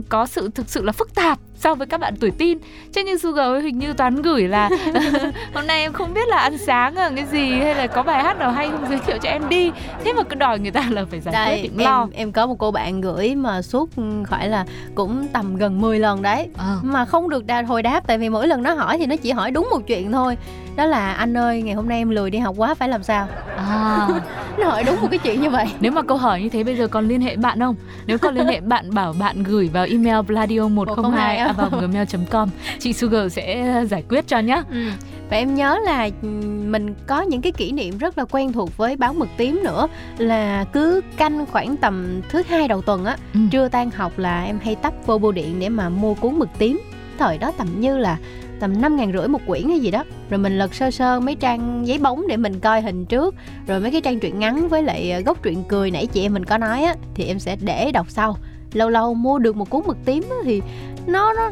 có 0.09 0.27
sự 0.27 0.51
thực 0.55 0.69
sự 0.69 0.83
là 0.83 0.93
phức 0.93 1.15
tạp 1.15 1.39
so 1.57 1.75
với 1.75 1.87
các 1.87 2.01
bạn 2.01 2.15
tuổi 2.21 2.31
tin 2.31 2.59
chứ 2.93 3.05
như 3.05 3.19
Sugar 3.19 3.63
hình 3.63 3.79
như 3.79 3.93
toán 3.93 4.23
gửi 4.23 4.49
là 4.49 4.71
hôm 5.55 5.67
nay 5.67 5.81
em 5.81 5.93
không 5.93 6.15
biết 6.15 6.29
là 6.29 6.39
ăn 6.39 6.59
sáng 6.59 6.95
ở 6.95 7.11
cái 7.17 7.25
gì 7.33 7.51
hay 7.51 7.75
là 7.75 7.87
có 7.87 8.03
bài 8.03 8.23
hát 8.25 8.39
nào 8.39 8.51
hay 8.51 8.69
không 8.71 8.85
giới 8.89 8.99
thiệu 8.99 9.19
cho 9.23 9.29
em 9.29 9.49
đi. 9.49 9.71
Thế 10.05 10.13
mà 10.13 10.23
cứ 10.23 10.35
đòi 10.35 10.59
người 10.59 10.71
ta 10.71 10.89
là 10.91 11.05
phải 11.11 11.21
giải 11.21 11.33
Đây, 11.35 11.61
quyết 11.61 11.71
em, 11.79 11.79
lo. 11.79 12.09
em 12.15 12.33
có 12.33 12.47
một 12.47 12.59
cô 12.59 12.71
bạn 12.71 13.01
gửi 13.01 13.35
mà 13.35 13.63
suốt 13.63 13.91
khỏi 14.25 14.49
là 14.49 14.65
cũng 14.95 15.27
tầm 15.33 15.57
gần 15.57 15.81
10 15.81 15.99
lần 15.99 16.23
đấy. 16.23 16.49
À. 16.59 16.77
mà 16.83 17.05
không 17.05 17.29
được 17.29 17.47
đa, 17.47 17.63
hồi 17.63 17.83
đáp 17.83 18.07
tại 18.07 18.19
vì 18.19 18.29
mỗi 18.29 18.49
lần 18.49 18.63
nó 18.63 18.75
hỏi 18.75 18.99
thì 18.99 19.07
nó 19.07 19.17
chỉ 19.17 19.31
hỏi 19.31 19.51
đúng 19.51 19.69
một 19.71 19.87
chuyện 19.87 20.13
thôi 20.13 20.37
đó 20.77 20.87
là 20.87 21.13
anh 21.13 21.37
ơi 21.37 21.63
ngày 21.63 21.75
hôm 21.75 21.89
nay 21.89 21.99
em 21.99 22.11
lười 22.11 22.31
đi 22.31 22.39
học 22.39 22.55
quá 22.59 22.75
phải 22.75 22.89
làm 22.89 23.03
sao 23.03 23.29
à. 23.57 24.09
nó 24.59 24.67
hỏi 24.67 24.85
đúng 24.85 25.01
một 25.01 25.09
cái 25.11 25.19
chuyện 25.19 25.41
như 25.41 25.51
vậy 25.51 25.67
nếu 25.81 25.93
mà 25.93 26.03
câu 26.03 26.17
hỏi 26.17 26.43
như 26.43 26.49
thế 26.49 26.65
bây 26.65 26.77
giờ 26.77 26.89
còn 26.89 27.09
liên 27.09 27.21
hệ 27.21 27.37
bạn 27.37 27.61
không 27.61 27.75
nếu 28.07 28.19
còn 28.19 28.35
liên 28.35 28.47
hệ 28.47 28.61
bạn 28.61 28.95
bảo 28.95 29.15
bạn 29.21 29.43
gửi 29.43 29.71
vào 29.73 29.87
email 29.91 30.23
bladio 30.27 30.69
102 30.69 31.37
à, 31.37 31.53
vào 31.53 31.71
gmail.com 31.71 32.49
chị 32.79 32.93
Sugar 32.93 33.33
sẽ 33.33 33.85
giải 33.91 34.03
quyết 34.09 34.29
cho 34.29 34.39
nhé 34.39 34.63
ừ. 34.71 34.89
và 35.31 35.37
em 35.37 35.55
nhớ 35.55 35.79
là 35.85 36.09
ừ, 36.23 36.29
mình 36.67 36.95
có 37.07 37.21
những 37.21 37.43
cái 37.43 37.53
kỷ 37.53 37.73
niệm 37.73 37.99
rất 37.99 38.19
là 38.19 38.25
quen 38.25 38.53
thuộc 38.53 38.77
với 38.77 38.97
báo 38.97 39.15
mực 39.15 39.29
tím 39.37 39.61
nữa 39.65 39.89
là 40.19 40.65
cứ 40.73 41.01
canh 41.17 41.47
khoảng 41.47 41.77
tầm 41.77 42.21
thứ 42.29 42.43
hai 42.49 42.69
đầu 42.69 42.83
tuần 42.83 43.05
á 43.05 43.17
ừ. 43.35 43.41
trưa 43.51 43.69
tan 43.69 43.91
học 43.91 44.19
là 44.19 44.45
em 44.45 44.59
hay 44.63 44.75
tấp 44.75 44.95
vô 45.07 45.19
bưu 45.19 45.33
điện 45.33 45.61
để 45.61 45.69
mà 45.69 45.89
mua 45.89 46.15
cuốn 46.15 46.39
mực 46.39 46.49
tím 46.59 46.81
thời 47.19 47.39
đó 47.39 47.53
tầm 47.59 47.81
như 47.81 47.99
là 47.99 48.19
tầm 48.61 48.81
năm 48.81 48.97
ngàn 48.97 49.13
rưỡi 49.13 49.29
một 49.29 49.41
quyển 49.47 49.69
hay 49.69 49.81
gì 49.81 49.91
đó. 49.91 50.05
Rồi 50.31 50.39
mình 50.39 50.59
lật 50.59 50.75
sơ 50.75 50.91
sơ 50.91 51.21
mấy 51.21 51.35
trang 51.35 51.87
giấy 51.87 51.99
bóng 51.99 52.27
để 52.29 52.37
mình 52.37 52.61
coi 52.61 52.83
hình 52.83 53.07
trước. 53.07 53.35
Rồi 53.67 53.81
mấy 53.81 53.91
cái 53.91 54.01
trang 54.01 54.21
truyện 54.21 54.39
ngắn 54.39 54.69
với 54.69 54.83
lại 54.83 55.11
ờ, 55.13 55.21
gốc 55.21 55.43
truyện 55.43 55.63
cười 55.69 55.91
nãy 55.91 56.07
chị 56.07 56.23
em 56.23 56.35
mình 56.35 56.45
có 56.45 56.59
nói 56.59 56.83
á 56.83 56.95
thì 57.15 57.25
em 57.25 57.39
sẽ 57.39 57.57
để 57.61 57.93
đọc 57.93 58.11
sau. 58.11 58.37
Lâu 58.73 58.91
lâu 58.91 59.15
mua 59.15 59.39
được 59.39 59.57
một 59.57 59.71
cuốn 59.71 59.83
mực 59.87 59.97
tím 60.05 60.25
á, 60.31 60.37
thì 60.45 60.63
nó 61.07 61.33
nó 61.33 61.51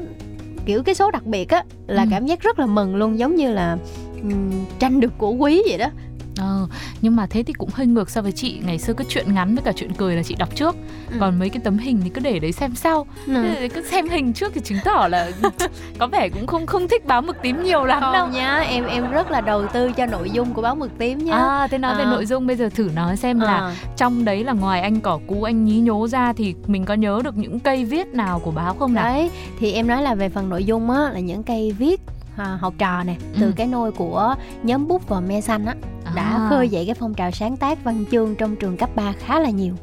kiểu 0.66 0.82
cái 0.82 0.94
số 0.94 1.10
đặc 1.10 1.26
biệt 1.26 1.48
á 1.48 1.64
là 1.86 2.02
ừ. 2.02 2.08
cảm 2.10 2.26
giác 2.26 2.40
rất 2.40 2.58
là 2.58 2.66
mừng 2.66 2.96
luôn 2.96 3.18
giống 3.18 3.36
như 3.36 3.52
là 3.52 3.76
um, 4.22 4.64
tranh 4.78 5.00
được 5.00 5.12
của 5.18 5.30
quý 5.30 5.62
vậy 5.68 5.78
đó. 5.78 5.86
Ờ, 6.38 6.66
nhưng 7.04 7.16
mà 7.16 7.26
thế 7.26 7.42
thì 7.42 7.52
cũng 7.52 7.70
hơi 7.74 7.86
ngược 7.86 8.10
so 8.10 8.22
với 8.22 8.32
chị 8.32 8.60
ngày 8.66 8.78
xưa 8.78 8.92
cái 8.92 9.06
chuyện 9.08 9.34
ngắn 9.34 9.54
với 9.54 9.64
cả 9.64 9.72
chuyện 9.76 9.92
cười 9.96 10.16
là 10.16 10.22
chị 10.22 10.34
đọc 10.38 10.48
trước 10.54 10.76
ừ. 11.10 11.16
còn 11.20 11.38
mấy 11.38 11.48
cái 11.48 11.60
tấm 11.64 11.78
hình 11.78 12.00
thì 12.04 12.10
cứ 12.10 12.20
để 12.20 12.38
đấy 12.38 12.52
xem 12.52 12.74
sau 12.74 13.06
ừ. 13.26 13.68
cứ 13.74 13.82
xem 13.82 14.08
hình 14.08 14.32
trước 14.32 14.52
thì 14.54 14.60
chứng 14.60 14.78
tỏ 14.84 15.08
là 15.10 15.30
có 15.98 16.06
vẻ 16.06 16.28
cũng 16.28 16.46
không 16.46 16.66
không 16.66 16.88
thích 16.88 17.06
báo 17.06 17.22
mực 17.22 17.42
tím 17.42 17.62
nhiều 17.62 17.84
lắm 17.84 18.00
không 18.02 18.12
đâu 18.12 18.28
nhá 18.28 18.56
em 18.56 18.86
em 18.86 19.10
rất 19.10 19.30
là 19.30 19.40
đầu 19.40 19.66
tư 19.66 19.92
cho 19.92 20.06
nội 20.06 20.30
dung 20.30 20.54
của 20.54 20.62
báo 20.62 20.74
mực 20.74 20.98
tím 20.98 21.18
nhá 21.18 21.36
à 21.36 21.66
thế 21.70 21.78
nói 21.78 21.92
à. 21.92 21.98
về 21.98 22.04
nội 22.04 22.26
dung 22.26 22.46
bây 22.46 22.56
giờ 22.56 22.68
thử 22.74 22.90
nói 22.94 23.16
xem 23.16 23.40
à. 23.40 23.44
là 23.44 23.74
trong 23.96 24.24
đấy 24.24 24.44
là 24.44 24.52
ngoài 24.52 24.80
anh 24.80 25.00
cỏ 25.00 25.20
cú 25.26 25.42
anh 25.42 25.64
nhí 25.64 25.80
nhố 25.80 26.08
ra 26.08 26.32
thì 26.32 26.54
mình 26.66 26.84
có 26.84 26.94
nhớ 26.94 27.20
được 27.24 27.36
những 27.36 27.60
cây 27.60 27.84
viết 27.84 28.06
nào 28.06 28.40
của 28.44 28.50
báo 28.50 28.74
không 28.78 28.94
nào 28.94 29.04
đấy 29.04 29.30
thì 29.58 29.72
em 29.72 29.86
nói 29.86 30.02
là 30.02 30.14
về 30.14 30.28
phần 30.28 30.48
nội 30.48 30.64
dung 30.64 30.90
á 30.90 31.10
là 31.12 31.20
những 31.20 31.42
cây 31.42 31.72
viết 31.78 32.00
học 32.36 32.74
trò 32.78 33.02
nè 33.04 33.14
từ 33.40 33.46
ừ. 33.46 33.52
cái 33.56 33.66
nôi 33.66 33.92
của 33.92 34.34
nhóm 34.62 34.88
bút 34.88 35.08
và 35.08 35.20
me 35.20 35.40
xanh 35.40 35.66
á 35.66 35.74
đã 36.14 36.22
à. 36.22 36.46
khơi 36.50 36.68
dậy 36.68 36.86
cái 36.86 36.94
phong 36.94 37.14
trào 37.14 37.30
sáng 37.30 37.56
tác 37.56 37.84
văn 37.84 38.04
chương 38.10 38.34
trong 38.34 38.56
trường 38.56 38.76
cấp 38.76 38.90
3 38.96 39.12
khá 39.18 39.40
là 39.40 39.50
nhiều 39.50 39.74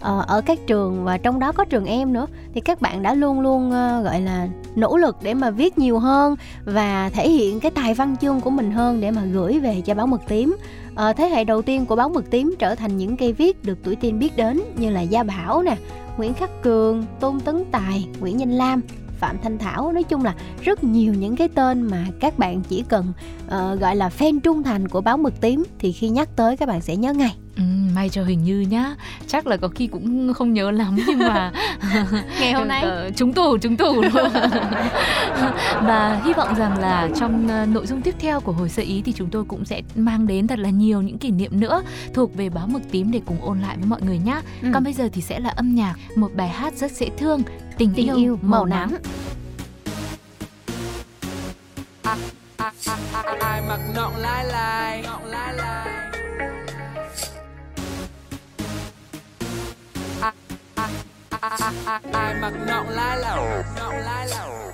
ờ, 0.00 0.24
ở 0.28 0.40
các 0.40 0.58
trường 0.66 1.04
và 1.04 1.18
trong 1.18 1.38
đó 1.38 1.52
có 1.52 1.64
trường 1.64 1.84
em 1.84 2.12
nữa 2.12 2.26
thì 2.54 2.60
các 2.60 2.80
bạn 2.80 3.02
đã 3.02 3.14
luôn 3.14 3.40
luôn 3.40 3.68
uh, 3.68 4.04
gọi 4.04 4.20
là 4.20 4.48
nỗ 4.74 4.96
lực 4.96 5.16
để 5.22 5.34
mà 5.34 5.50
viết 5.50 5.78
nhiều 5.78 5.98
hơn 5.98 6.36
và 6.64 7.10
thể 7.14 7.30
hiện 7.30 7.60
cái 7.60 7.70
tài 7.70 7.94
văn 7.94 8.16
chương 8.20 8.40
của 8.40 8.50
mình 8.50 8.70
hơn 8.70 9.00
để 9.00 9.10
mà 9.10 9.24
gửi 9.24 9.58
về 9.58 9.80
cho 9.80 9.94
báo 9.94 10.06
mực 10.06 10.20
tím 10.28 10.56
ờ, 10.94 11.12
thế 11.12 11.28
hệ 11.28 11.44
đầu 11.44 11.62
tiên 11.62 11.86
của 11.86 11.96
báo 11.96 12.08
mực 12.08 12.30
tím 12.30 12.54
trở 12.58 12.74
thành 12.74 12.96
những 12.96 13.16
cây 13.16 13.32
viết 13.32 13.64
được 13.64 13.78
tuổi 13.84 13.96
tin 13.96 14.18
biết 14.18 14.36
đến 14.36 14.60
như 14.76 14.90
là 14.90 15.00
gia 15.00 15.22
bảo 15.22 15.62
nè 15.62 15.76
nguyễn 16.16 16.34
khắc 16.34 16.62
cường 16.62 17.04
tôn 17.20 17.40
tấn 17.40 17.64
tài 17.72 18.08
nguyễn 18.20 18.40
danh 18.40 18.52
lam 18.52 18.82
Phạm 19.22 19.38
Thanh 19.42 19.58
Thảo. 19.58 19.92
Nói 19.92 20.02
chung 20.02 20.24
là 20.24 20.34
rất 20.62 20.84
nhiều 20.84 21.14
những 21.14 21.36
cái 21.36 21.48
tên 21.48 21.82
mà 21.82 22.06
các 22.20 22.38
bạn 22.38 22.62
chỉ 22.68 22.84
cần 22.88 23.12
uh, 23.46 23.80
gọi 23.80 23.96
là 23.96 24.10
fan 24.18 24.40
trung 24.40 24.62
thành 24.62 24.88
của 24.88 25.00
báo 25.00 25.16
mực 25.16 25.40
tím 25.40 25.64
thì 25.78 25.92
khi 25.92 26.08
nhắc 26.08 26.28
tới 26.36 26.56
các 26.56 26.68
bạn 26.68 26.80
sẽ 26.80 26.96
nhớ 26.96 27.12
ngay. 27.12 27.36
Ừ, 27.56 27.62
may 27.94 28.08
cho 28.08 28.24
hình 28.24 28.44
như 28.44 28.60
nhá. 28.60 28.94
Chắc 29.26 29.46
là 29.46 29.56
có 29.56 29.68
khi 29.68 29.86
cũng 29.86 30.34
không 30.34 30.52
nhớ 30.52 30.70
lắm 30.70 30.96
nhưng 31.06 31.18
mà 31.18 31.52
ngày 32.40 32.52
hôm 32.52 32.68
nay. 32.68 32.84
Uh, 33.08 33.16
trúng 33.16 33.32
tủ 33.32 33.58
trúng 33.58 33.76
tủ 33.76 34.02
luôn 34.02 34.12
và 35.82 36.20
hy 36.24 36.32
vọng 36.32 36.54
rằng 36.54 36.78
là 36.78 37.08
trong 37.16 37.46
uh, 37.62 37.68
nội 37.68 37.86
dung 37.86 38.02
tiếp 38.02 38.14
theo 38.18 38.40
của 38.40 38.52
hồi 38.52 38.68
sơ 38.68 38.82
ý 38.82 39.02
thì 39.02 39.12
chúng 39.12 39.30
tôi 39.30 39.44
cũng 39.44 39.64
sẽ 39.64 39.82
mang 39.94 40.26
đến 40.26 40.46
thật 40.46 40.58
là 40.58 40.70
nhiều 40.70 41.02
những 41.02 41.18
kỷ 41.18 41.30
niệm 41.30 41.60
nữa 41.60 41.82
thuộc 42.14 42.34
về 42.36 42.48
báo 42.48 42.66
mực 42.66 42.82
tím 42.90 43.10
để 43.10 43.20
cùng 43.26 43.36
ôn 43.40 43.60
lại 43.60 43.76
với 43.76 43.86
mọi 43.86 44.02
người 44.02 44.18
nhá. 44.18 44.42
Ừ. 44.62 44.68
còn 44.74 44.84
bây 44.84 44.92
giờ 44.92 45.08
thì 45.12 45.22
sẽ 45.22 45.40
là 45.40 45.50
âm 45.50 45.74
nhạc 45.74 45.94
một 46.16 46.30
bài 46.36 46.48
hát 46.48 46.74
rất 46.74 46.92
dễ 46.92 47.08
thương 47.18 47.42
tình, 47.82 47.92
tình 47.96 48.06
yêu, 48.06 48.16
yêu 48.16 48.38
màu 48.42 48.66
nắng, 48.66 48.92
nắng. 52.04 52.18
ai 53.40 53.62
mặc 53.68 53.80
nọng 53.94 54.16
lai 54.16 54.44
lai? 54.44 55.04
Ai 62.12 62.34
mặc 62.40 62.52
nọng 62.66 62.88
lai 62.88 63.18
lẩu 63.18 63.46
nọng 63.78 63.96
lai 63.96 64.28
lẩu 64.28 64.71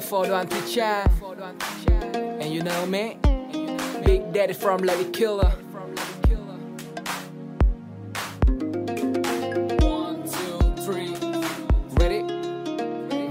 Đoàn 0.00 0.46
Thị 0.50 0.80
And 2.40 2.54
you 2.54 2.62
know 2.62 2.86
me, 2.86 3.16
Big 4.06 4.20
Daddy 4.32 4.52
from 4.52 4.82
Lady 4.82 5.04
Killer. 5.12 5.52
One, 9.80 10.22
two, 10.32 10.58
three. 10.86 11.14
Ready? 12.00 12.22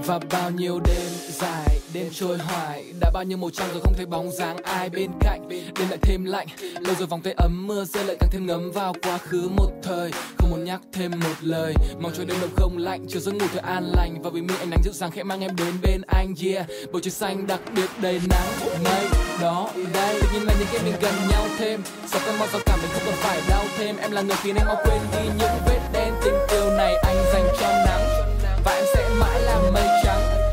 Và 0.06 0.18
bao 0.30 0.50
nhiêu 0.50 0.80
đêm 0.80 1.10
dài, 1.28 1.71
đêm 1.94 2.06
trôi 2.12 2.38
hoài 2.38 2.84
Đã 3.00 3.10
bao 3.10 3.24
nhiêu 3.24 3.38
màu 3.38 3.50
trắng 3.50 3.68
rồi 3.72 3.80
không 3.80 3.94
thấy 3.96 4.06
bóng 4.06 4.30
dáng 4.30 4.56
ai 4.56 4.90
bên 4.90 5.10
cạnh. 5.20 5.48
Đêm 5.48 5.88
lại 5.88 5.98
thêm 6.02 6.24
lạnh, 6.24 6.46
lâu 6.80 6.94
rồi 6.98 7.06
vòng 7.06 7.20
tay 7.22 7.34
ấm 7.36 7.66
mưa 7.66 7.84
rơi 7.84 8.04
lại 8.04 8.16
càng 8.20 8.30
thêm 8.32 8.46
ngấm 8.46 8.70
vào 8.72 8.94
quá 9.02 9.18
khứ 9.18 9.48
một 9.56 9.70
thời. 9.82 10.10
Không 10.38 10.50
muốn 10.50 10.64
nhắc 10.64 10.80
thêm 10.92 11.10
một 11.10 11.34
lời, 11.40 11.74
mong 12.00 12.12
cho 12.16 12.24
đêm 12.24 12.36
đông 12.40 12.50
không 12.56 12.78
lạnh 12.78 13.06
Chiều 13.08 13.20
giấc 13.20 13.34
ngủ 13.34 13.46
thật 13.52 13.62
an 13.62 13.92
lành. 13.96 14.22
Và 14.22 14.30
vì 14.30 14.42
mi 14.42 14.54
ánh 14.58 14.70
nắng 14.70 14.80
dịu 14.84 14.92
dàng 14.92 15.10
khẽ 15.10 15.22
mang 15.22 15.40
em 15.40 15.56
đến 15.56 15.74
bên 15.82 16.02
anh 16.06 16.34
Yeah, 16.44 16.66
bầu 16.92 17.00
trời 17.00 17.10
xanh 17.10 17.46
đặc 17.46 17.60
biệt 17.76 17.90
đầy 18.02 18.20
nắng 18.30 18.48
mây 18.84 19.06
đó 19.40 19.70
đây 19.94 20.20
Tự 20.20 20.28
nhiên 20.32 20.46
là 20.46 20.54
những 20.58 20.68
cái 20.72 20.82
mình 20.84 20.94
gần 21.00 21.14
nhau 21.30 21.46
thêm 21.58 21.80
Sao 22.06 22.20
cơn 22.26 22.38
mong 22.38 22.48
giao 22.52 22.62
cảm 22.66 22.78
mình 22.82 22.90
không 22.92 23.02
cần 23.06 23.14
phải 23.16 23.40
đau 23.48 23.64
thêm. 23.78 23.96
Em 23.96 24.10
là 24.10 24.22
người 24.22 24.36
khiến 24.42 24.56
em 24.56 24.66
mau 24.66 24.76
quên 24.84 25.00
đi 25.12 25.28
những 25.38 25.56
vết 25.66 25.80
đen. 25.92 26.14
Tình 26.24 26.34
yêu 26.50 26.70
này 26.76 26.94
anh 26.94 27.16
dành 27.32 27.46
cho 27.60 27.68
nàng 27.86 27.91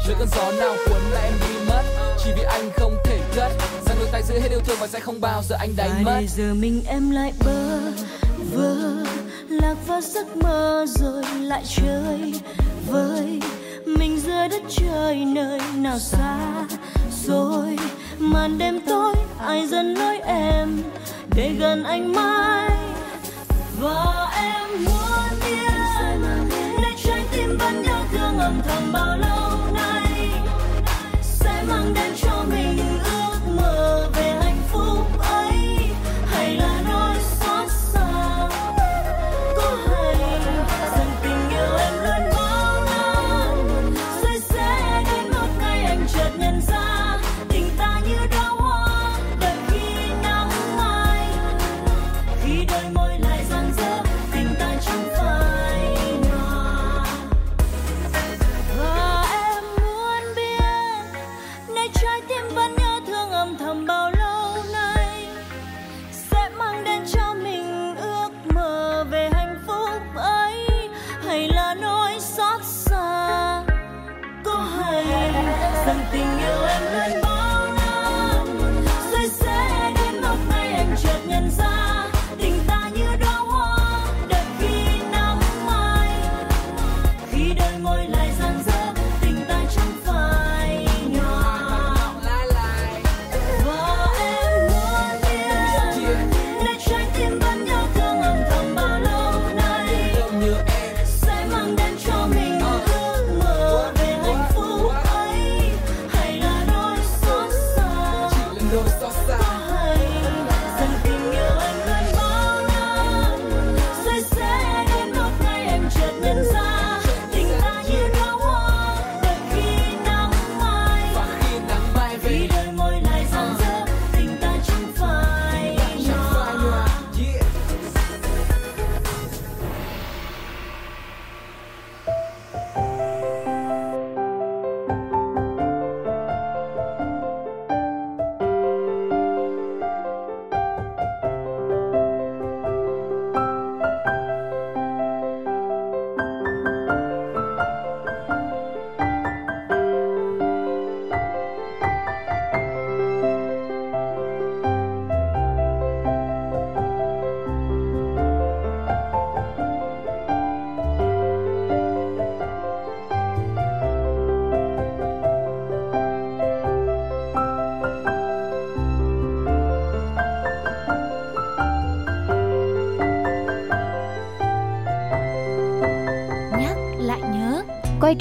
dưới 0.10 0.18
cơn 0.20 0.28
gió 0.36 0.52
nào 0.52 0.76
cuốn 0.86 1.02
lại 1.12 1.24
em 1.24 1.34
đi 1.42 1.70
mất. 1.70 1.84
Chỉ 2.24 2.32
vì 2.36 2.44
anh 2.44 2.70
không 2.78 2.98
thể 3.04 3.20
cất. 3.36 3.52
Rằng 3.86 3.98
đôi 4.00 4.10
tay 4.12 4.24
giữ 4.24 4.40
hết 4.40 4.50
yêu 4.50 4.60
thương 4.66 4.78
và 4.80 4.88
sẽ 4.88 5.00
không 5.00 5.22
bao 5.22 5.44
giờ 5.50 5.56
anh 5.60 5.70
và 5.78 5.84
đánh 5.84 6.04
mất. 6.04 6.18
để 6.20 6.28
giờ 6.28 6.54
mình 6.54 6.84
em 6.88 7.12
lại 7.12 7.34
bơ 7.46 7.80
vơ 8.54 8.76
lạc 9.50 9.76
vào 9.88 10.02
giấc 10.02 10.38
mơ 10.38 10.86
rồi 10.90 11.24
lại 11.42 11.64
chơi 11.76 12.34
với 12.88 13.42
mình 13.86 14.20
giữa 14.20 14.48
đất 14.52 14.62
trời 14.70 15.26
nơi 15.26 15.60
nào 15.76 16.00
xa 16.00 16.38
rồi 17.26 17.78
màn 18.20 18.58
đêm 18.58 18.80
tối 18.88 19.14
ai 19.40 19.68
dẫn 19.68 19.94
lối 19.94 20.20
em 20.20 20.84
để 21.36 21.52
gần 21.60 21.84
anh 21.84 22.14
mãi? 22.14 22.70
Và 23.80 24.28
em 24.36 24.86
muốn 24.86 25.40
biết 25.46 25.72
để 26.82 26.90
trái 27.04 27.22
tim 27.32 27.58
vẫn 27.58 27.82
nhớ 27.82 28.04
thương 28.12 28.40
âm 28.40 28.62
thầm 28.68 28.92
bao 28.94 29.18
lâu 29.18 29.39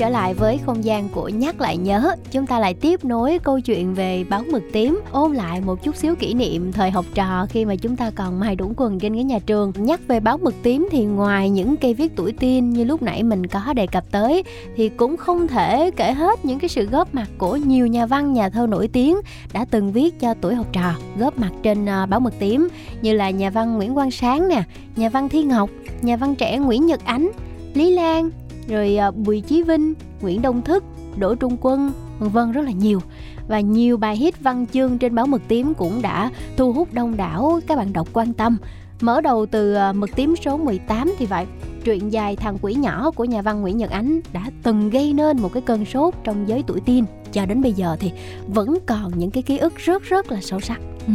trở 0.09 0.13
lại 0.13 0.35
với 0.35 0.59
không 0.67 0.85
gian 0.85 1.09
của 1.09 1.29
nhắc 1.29 1.61
lại 1.61 1.77
nhớ, 1.77 2.15
chúng 2.31 2.47
ta 2.47 2.59
lại 2.59 2.75
tiếp 2.75 3.05
nối 3.05 3.39
câu 3.39 3.61
chuyện 3.61 3.95
về 3.95 4.25
báo 4.29 4.43
mực 4.53 4.63
tím, 4.73 5.01
ôn 5.13 5.35
lại 5.35 5.61
một 5.61 5.83
chút 5.83 5.97
xíu 5.97 6.15
kỷ 6.15 6.35
niệm 6.35 6.73
thời 6.73 6.91
học 6.91 7.05
trò 7.15 7.47
khi 7.51 7.65
mà 7.65 7.77
chúng 7.77 7.97
ta 7.97 8.11
còn 8.11 8.41
mài 8.41 8.57
đũng 8.57 8.75
quần 8.77 8.99
trên 8.99 9.15
cái 9.15 9.25
nhà 9.25 9.39
trường. 9.47 9.73
Nhắc 9.77 10.01
về 10.09 10.21
báo 10.21 10.39
mực 10.39 10.55
tím 10.63 10.89
thì 10.91 11.05
ngoài 11.05 11.51
những 11.51 11.77
cây 11.77 11.95
viết 11.95 12.13
tuổi 12.17 12.33
teen 12.33 12.71
như 12.71 12.85
lúc 12.85 13.03
nãy 13.03 13.23
mình 13.23 13.47
có 13.47 13.73
đề 13.73 13.87
cập 13.87 14.05
tới 14.11 14.43
thì 14.77 14.89
cũng 14.89 15.17
không 15.17 15.49
thể 15.49 15.91
kể 15.91 16.13
hết 16.13 16.45
những 16.45 16.59
cái 16.59 16.69
sự 16.69 16.87
góp 16.87 17.15
mặt 17.15 17.29
của 17.39 17.57
nhiều 17.57 17.87
nhà 17.87 18.07
văn 18.07 18.33
nhà 18.33 18.49
thơ 18.49 18.67
nổi 18.67 18.89
tiếng 18.89 19.17
đã 19.53 19.65
từng 19.71 19.93
viết 19.93 20.21
cho 20.21 20.35
tuổi 20.41 20.55
học 20.55 20.67
trò 20.73 20.95
góp 21.19 21.39
mặt 21.39 21.51
trên 21.63 21.87
ờ, 21.87 22.07
báo 22.07 22.21
mực 22.21 22.39
tím 22.39 22.69
như 23.03 23.13
là 23.13 23.31
nhà 23.31 23.51
văn 23.51 23.77
Nguyễn 23.77 23.95
Quang 23.95 24.11
Sáng 24.11 24.49
nè, 24.49 24.63
nhà 24.97 25.09
văn 25.09 25.29
Thi 25.29 25.43
Ngọc, 25.43 25.71
nhà 26.03 26.17
văn 26.17 26.35
trẻ 26.35 26.59
Nguyễn 26.59 26.87
Nhật 26.87 27.05
Ánh, 27.05 27.31
Lý 27.75 27.91
Lan, 27.91 28.31
rồi 28.69 28.97
à, 28.97 29.11
Bùi 29.11 29.41
Chí 29.41 29.63
Vinh, 29.63 29.95
Nguyễn 30.21 30.43
Đông 30.43 30.63
Thức, 30.63 30.85
Đỗ 31.17 31.35
Trung 31.35 31.57
Quân, 31.61 31.93
vân 32.19 32.29
vân 32.29 32.53
rất 32.53 32.63
là 32.63 32.71
nhiều 32.71 33.01
và 33.49 33.61
nhiều 33.61 33.97
bài 33.97 34.17
hit 34.17 34.41
văn 34.41 34.67
chương 34.73 34.99
trên 34.99 35.15
báo 35.15 35.27
mực 35.27 35.43
tím 35.49 35.75
cũng 35.75 36.03
đã 36.03 36.31
thu 36.57 36.73
hút 36.73 36.89
đông 36.93 37.17
đảo 37.17 37.61
các 37.67 37.79
bạn 37.79 37.93
đọc 37.93 38.09
quan 38.13 38.33
tâm. 38.33 38.59
Mở 39.01 39.21
đầu 39.21 39.47
từ 39.47 39.75
à, 39.75 39.93
mực 39.93 40.11
tím 40.17 40.35
số 40.45 40.57
18 40.57 41.15
thì 41.19 41.27
vậy, 41.27 41.47
truyện 41.85 42.13
dài 42.13 42.37
Thằng 42.37 42.59
quỷ 42.63 42.75
nhỏ 42.75 43.11
của 43.11 43.25
nhà 43.25 43.43
văn 43.43 43.61
Nguyễn 43.61 43.77
Nhật 43.77 43.91
Ánh 43.91 44.21
đã 44.33 44.51
từng 44.63 44.91
gây 44.91 45.13
nên 45.13 45.39
một 45.39 45.53
cái 45.53 45.63
cơn 45.63 45.85
sốt 45.85 46.15
trong 46.25 46.49
giới 46.49 46.65
tuổi 46.67 46.81
teen 46.81 47.05
cho 47.33 47.47
đến 47.47 47.63
bây 47.63 47.73
giờ 47.73 47.97
thì 48.01 48.13
vẫn 48.47 48.79
còn 48.87 49.19
những 49.19 49.31
cái 49.31 49.43
ký 49.43 49.59
ức 49.59 49.77
rất 49.77 50.03
rất 50.03 50.33
là 50.33 50.41
sâu 50.41 50.61
sắc. 50.61 50.81
Ừ, 51.09 51.15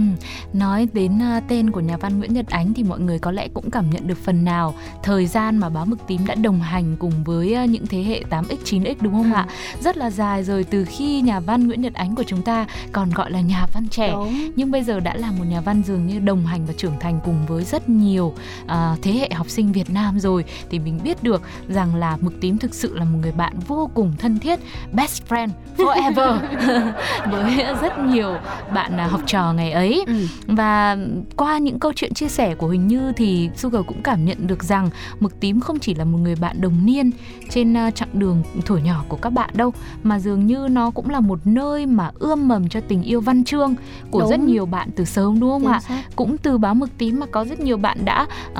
nói 0.53 0.87
đến 0.93 1.19
uh, 1.37 1.43
tên 1.47 1.71
của 1.71 1.79
nhà 1.79 1.97
văn 1.97 2.19
Nguyễn 2.19 2.33
Nhật 2.33 2.47
Ánh 2.47 2.73
thì 2.73 2.83
mọi 2.83 2.99
người 2.99 3.19
có 3.19 3.31
lẽ 3.31 3.47
cũng 3.53 3.71
cảm 3.71 3.89
nhận 3.89 4.07
được 4.07 4.17
phần 4.17 4.43
nào 4.43 4.75
thời 5.03 5.25
gian 5.25 5.57
mà 5.57 5.69
báo 5.69 5.85
mực 5.85 6.07
tím 6.07 6.25
đã 6.27 6.35
đồng 6.35 6.59
hành 6.59 6.95
cùng 6.99 7.23
với 7.23 7.57
uh, 7.63 7.69
những 7.69 7.87
thế 7.87 8.03
hệ 8.03 8.23
8x 8.29 8.55
9x 8.65 8.95
đúng 9.01 9.13
không 9.13 9.33
ừ. 9.33 9.35
ạ? 9.35 9.47
Rất 9.81 9.97
là 9.97 10.09
dài 10.09 10.43
rồi 10.43 10.63
từ 10.63 10.85
khi 10.85 11.21
nhà 11.21 11.39
văn 11.39 11.67
Nguyễn 11.67 11.81
Nhật 11.81 11.93
Ánh 11.93 12.15
của 12.15 12.23
chúng 12.23 12.41
ta 12.41 12.65
còn 12.91 13.09
gọi 13.09 13.31
là 13.31 13.41
nhà 13.41 13.67
văn 13.73 13.87
trẻ 13.87 14.11
đúng. 14.11 14.51
nhưng 14.55 14.71
bây 14.71 14.83
giờ 14.83 14.99
đã 14.99 15.15
là 15.15 15.31
một 15.31 15.43
nhà 15.49 15.61
văn 15.61 15.81
dường 15.85 16.07
như 16.07 16.19
đồng 16.19 16.45
hành 16.45 16.65
và 16.65 16.73
trưởng 16.77 16.99
thành 16.99 17.19
cùng 17.25 17.45
với 17.47 17.63
rất 17.63 17.89
nhiều 17.89 18.33
uh, 18.63 18.71
thế 19.01 19.11
hệ 19.11 19.29
học 19.33 19.49
sinh 19.49 19.71
Việt 19.71 19.89
Nam 19.89 20.19
rồi 20.19 20.45
thì 20.69 20.79
mình 20.79 20.99
biết 21.03 21.23
được 21.23 21.41
rằng 21.67 21.95
là 21.95 22.17
mực 22.21 22.41
tím 22.41 22.57
thực 22.57 22.73
sự 22.73 22.97
là 22.97 23.03
một 23.03 23.19
người 23.21 23.31
bạn 23.31 23.53
vô 23.67 23.89
cùng 23.93 24.13
thân 24.17 24.39
thiết 24.39 24.59
best 24.91 25.23
friend 25.29 25.49
forever 25.77 26.39
với 27.31 27.65
rất 27.81 27.99
nhiều 27.99 28.35
bạn 28.73 28.97
uh, 29.05 29.11
học 29.11 29.21
trò 29.27 29.53
ngày 29.53 29.71
ấy 29.71 30.03
ừ. 30.07 30.27
và 30.47 30.97
qua 31.35 31.57
những 31.57 31.79
câu 31.79 31.93
chuyện 31.95 32.13
chia 32.13 32.27
sẻ 32.27 32.55
của 32.55 32.67
Huỳnh 32.67 32.87
Như 32.87 33.11
thì 33.15 33.49
Sugar 33.55 33.85
cũng 33.87 34.03
cảm 34.03 34.25
nhận 34.25 34.47
được 34.47 34.63
rằng 34.63 34.89
Mực 35.19 35.39
Tím 35.39 35.59
không 35.59 35.79
chỉ 35.79 35.95
là 35.95 36.05
một 36.05 36.17
người 36.17 36.35
bạn 36.35 36.61
đồng 36.61 36.85
niên 36.85 37.11
trên 37.49 37.73
uh, 37.87 37.95
chặng 37.95 38.09
đường 38.13 38.43
tuổi 38.65 38.81
nhỏ 38.81 39.03
của 39.07 39.17
các 39.17 39.29
bạn 39.29 39.49
đâu 39.53 39.73
mà 40.03 40.19
dường 40.19 40.45
như 40.45 40.67
nó 40.71 40.91
cũng 40.91 41.09
là 41.09 41.19
một 41.19 41.39
nơi 41.45 41.85
mà 41.85 42.11
ươm 42.19 42.47
mầm 42.47 42.69
cho 42.69 42.79
tình 42.87 43.03
yêu 43.03 43.21
văn 43.21 43.43
chương 43.43 43.75
của 44.11 44.19
đúng. 44.19 44.29
rất 44.29 44.39
nhiều 44.39 44.65
bạn 44.65 44.89
từ 44.95 45.05
sớm 45.05 45.39
đúng 45.39 45.49
không 45.49 45.67
ạ? 45.67 45.81
Cũng 46.15 46.37
từ 46.37 46.57
báo 46.57 46.75
Mực 46.75 46.97
Tím 46.97 47.19
mà 47.19 47.25
có 47.25 47.45
rất 47.45 47.59
nhiều 47.59 47.77
bạn 47.77 48.05
đã 48.05 48.27
uh, 48.51 48.57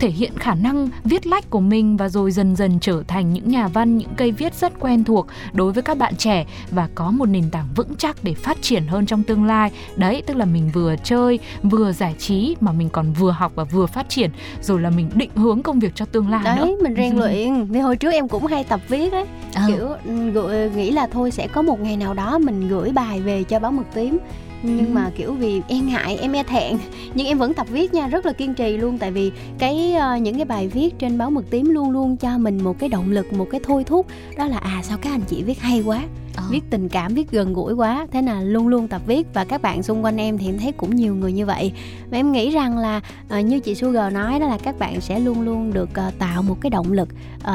thể 0.00 0.10
hiện 0.10 0.32
khả 0.38 0.54
năng 0.54 0.88
viết 1.04 1.26
lách 1.26 1.50
của 1.50 1.60
mình 1.60 1.96
và 1.96 2.08
rồi 2.08 2.30
dần 2.30 2.56
dần 2.56 2.78
trở 2.80 3.02
thành 3.08 3.32
những 3.32 3.48
nhà 3.48 3.68
văn 3.68 3.98
những 3.98 4.08
cây 4.16 4.32
viết 4.32 4.54
rất 4.54 4.72
quen 4.80 5.04
thuộc 5.04 5.26
đối 5.52 5.72
với 5.72 5.82
các 5.82 5.98
bạn 5.98 6.16
trẻ 6.16 6.46
và 6.70 6.88
có 6.94 7.10
một 7.10 7.26
nền 7.26 7.50
tảng 7.50 7.68
vững 7.76 7.94
chắc 7.98 8.16
để 8.22 8.34
phát 8.34 8.62
triển 8.62 8.86
hơn 8.86 9.06
trong 9.06 9.22
tương 9.22 9.44
lai. 9.44 9.70
Đấy 9.96 10.22
tức 10.26 10.36
là 10.36 10.44
mình 10.44 10.70
vừa 10.74 10.96
chơi 11.04 11.38
vừa 11.62 11.92
giải 11.92 12.14
trí 12.18 12.56
mà 12.60 12.72
mình 12.72 12.88
còn 12.88 13.12
vừa 13.12 13.30
học 13.30 13.52
và 13.54 13.64
vừa 13.64 13.86
phát 13.86 14.08
triển 14.08 14.30
rồi 14.62 14.80
là 14.80 14.90
mình 14.90 15.10
định 15.14 15.30
hướng 15.34 15.62
công 15.62 15.80
việc 15.80 15.92
cho 15.94 16.04
tương 16.04 16.30
lai 16.30 16.44
đấy 16.44 16.56
nữa. 16.56 16.76
mình 16.82 16.94
rèn 16.96 17.16
luyện. 17.16 17.64
Vì 17.64 17.80
hồi 17.80 17.96
trước 17.96 18.10
em 18.10 18.28
cũng 18.28 18.46
hay 18.46 18.64
tập 18.64 18.80
viết 18.88 19.12
ấy 19.12 19.24
ừ. 19.54 19.60
kiểu 19.68 19.88
ừ, 20.04 20.30
gửi, 20.30 20.70
nghĩ 20.70 20.90
là 20.90 21.06
thôi 21.06 21.30
sẽ 21.30 21.48
có 21.48 21.62
một 21.62 21.80
ngày 21.80 21.96
nào 21.96 22.14
đó 22.14 22.38
mình 22.38 22.68
gửi 22.68 22.92
bài 22.92 23.20
về 23.20 23.44
cho 23.44 23.58
báo 23.58 23.72
mực 23.72 23.86
tím 23.94 24.18
nhưng 24.64 24.86
ừ. 24.86 24.92
mà 24.92 25.10
kiểu 25.16 25.32
vì 25.32 25.62
e 25.68 25.78
ngại 25.78 26.18
em 26.20 26.32
e 26.32 26.42
thẹn. 26.42 26.78
Nhưng 27.14 27.26
em 27.26 27.38
vẫn 27.38 27.54
tập 27.54 27.66
viết 27.70 27.94
nha 27.94 28.08
rất 28.08 28.26
là 28.26 28.32
kiên 28.32 28.54
trì 28.54 28.76
luôn. 28.76 28.98
Tại 28.98 29.10
vì 29.10 29.32
cái 29.58 29.94
uh, 29.96 30.22
những 30.22 30.36
cái 30.36 30.44
bài 30.44 30.68
viết 30.68 30.98
trên 30.98 31.18
báo 31.18 31.30
mực 31.30 31.50
tím 31.50 31.70
luôn 31.70 31.90
luôn 31.90 32.16
cho 32.16 32.38
mình 32.38 32.64
một 32.64 32.78
cái 32.78 32.88
động 32.88 33.12
lực 33.12 33.32
một 33.32 33.46
cái 33.50 33.60
thôi 33.64 33.84
thúc. 33.84 34.06
Đó 34.38 34.46
là 34.46 34.58
à 34.58 34.80
sao 34.82 34.98
các 34.98 35.10
anh 35.10 35.22
chị 35.28 35.42
viết 35.42 35.60
hay 35.60 35.82
quá 35.82 36.02
ờ. 36.36 36.42
viết 36.50 36.64
tình 36.70 36.88
cảm 36.88 37.14
viết 37.14 37.30
gần 37.30 37.52
gũi 37.52 37.74
quá 37.74 38.06
thế 38.12 38.22
là 38.22 38.40
luôn 38.40 38.68
luôn 38.68 38.88
tập 38.88 39.02
viết 39.06 39.26
và 39.34 39.44
các 39.44 39.62
bạn 39.62 39.82
xung 39.82 40.04
quanh 40.04 40.16
em 40.16 40.38
thì 40.38 40.48
em 40.48 40.58
thấy 40.58 40.72
cũng 40.72 40.96
nhiều 40.96 41.14
người 41.14 41.32
như 41.32 41.46
vậy. 41.46 41.72
Và 42.10 42.18
em 42.18 42.32
nghĩ 42.32 42.50
rằng 42.50 42.78
là 42.78 43.00
uh, 43.38 43.44
như 43.44 43.60
chị 43.60 43.74
Sugar 43.74 44.12
nói 44.12 44.38
đó 44.38 44.46
là 44.46 44.58
các 44.58 44.78
bạn 44.78 45.00
sẽ 45.00 45.20
luôn 45.20 45.40
luôn 45.40 45.72
được 45.72 45.88
uh, 46.08 46.18
tạo 46.18 46.42
một 46.42 46.56
cái 46.60 46.70
động 46.70 46.92
lực 46.92 47.08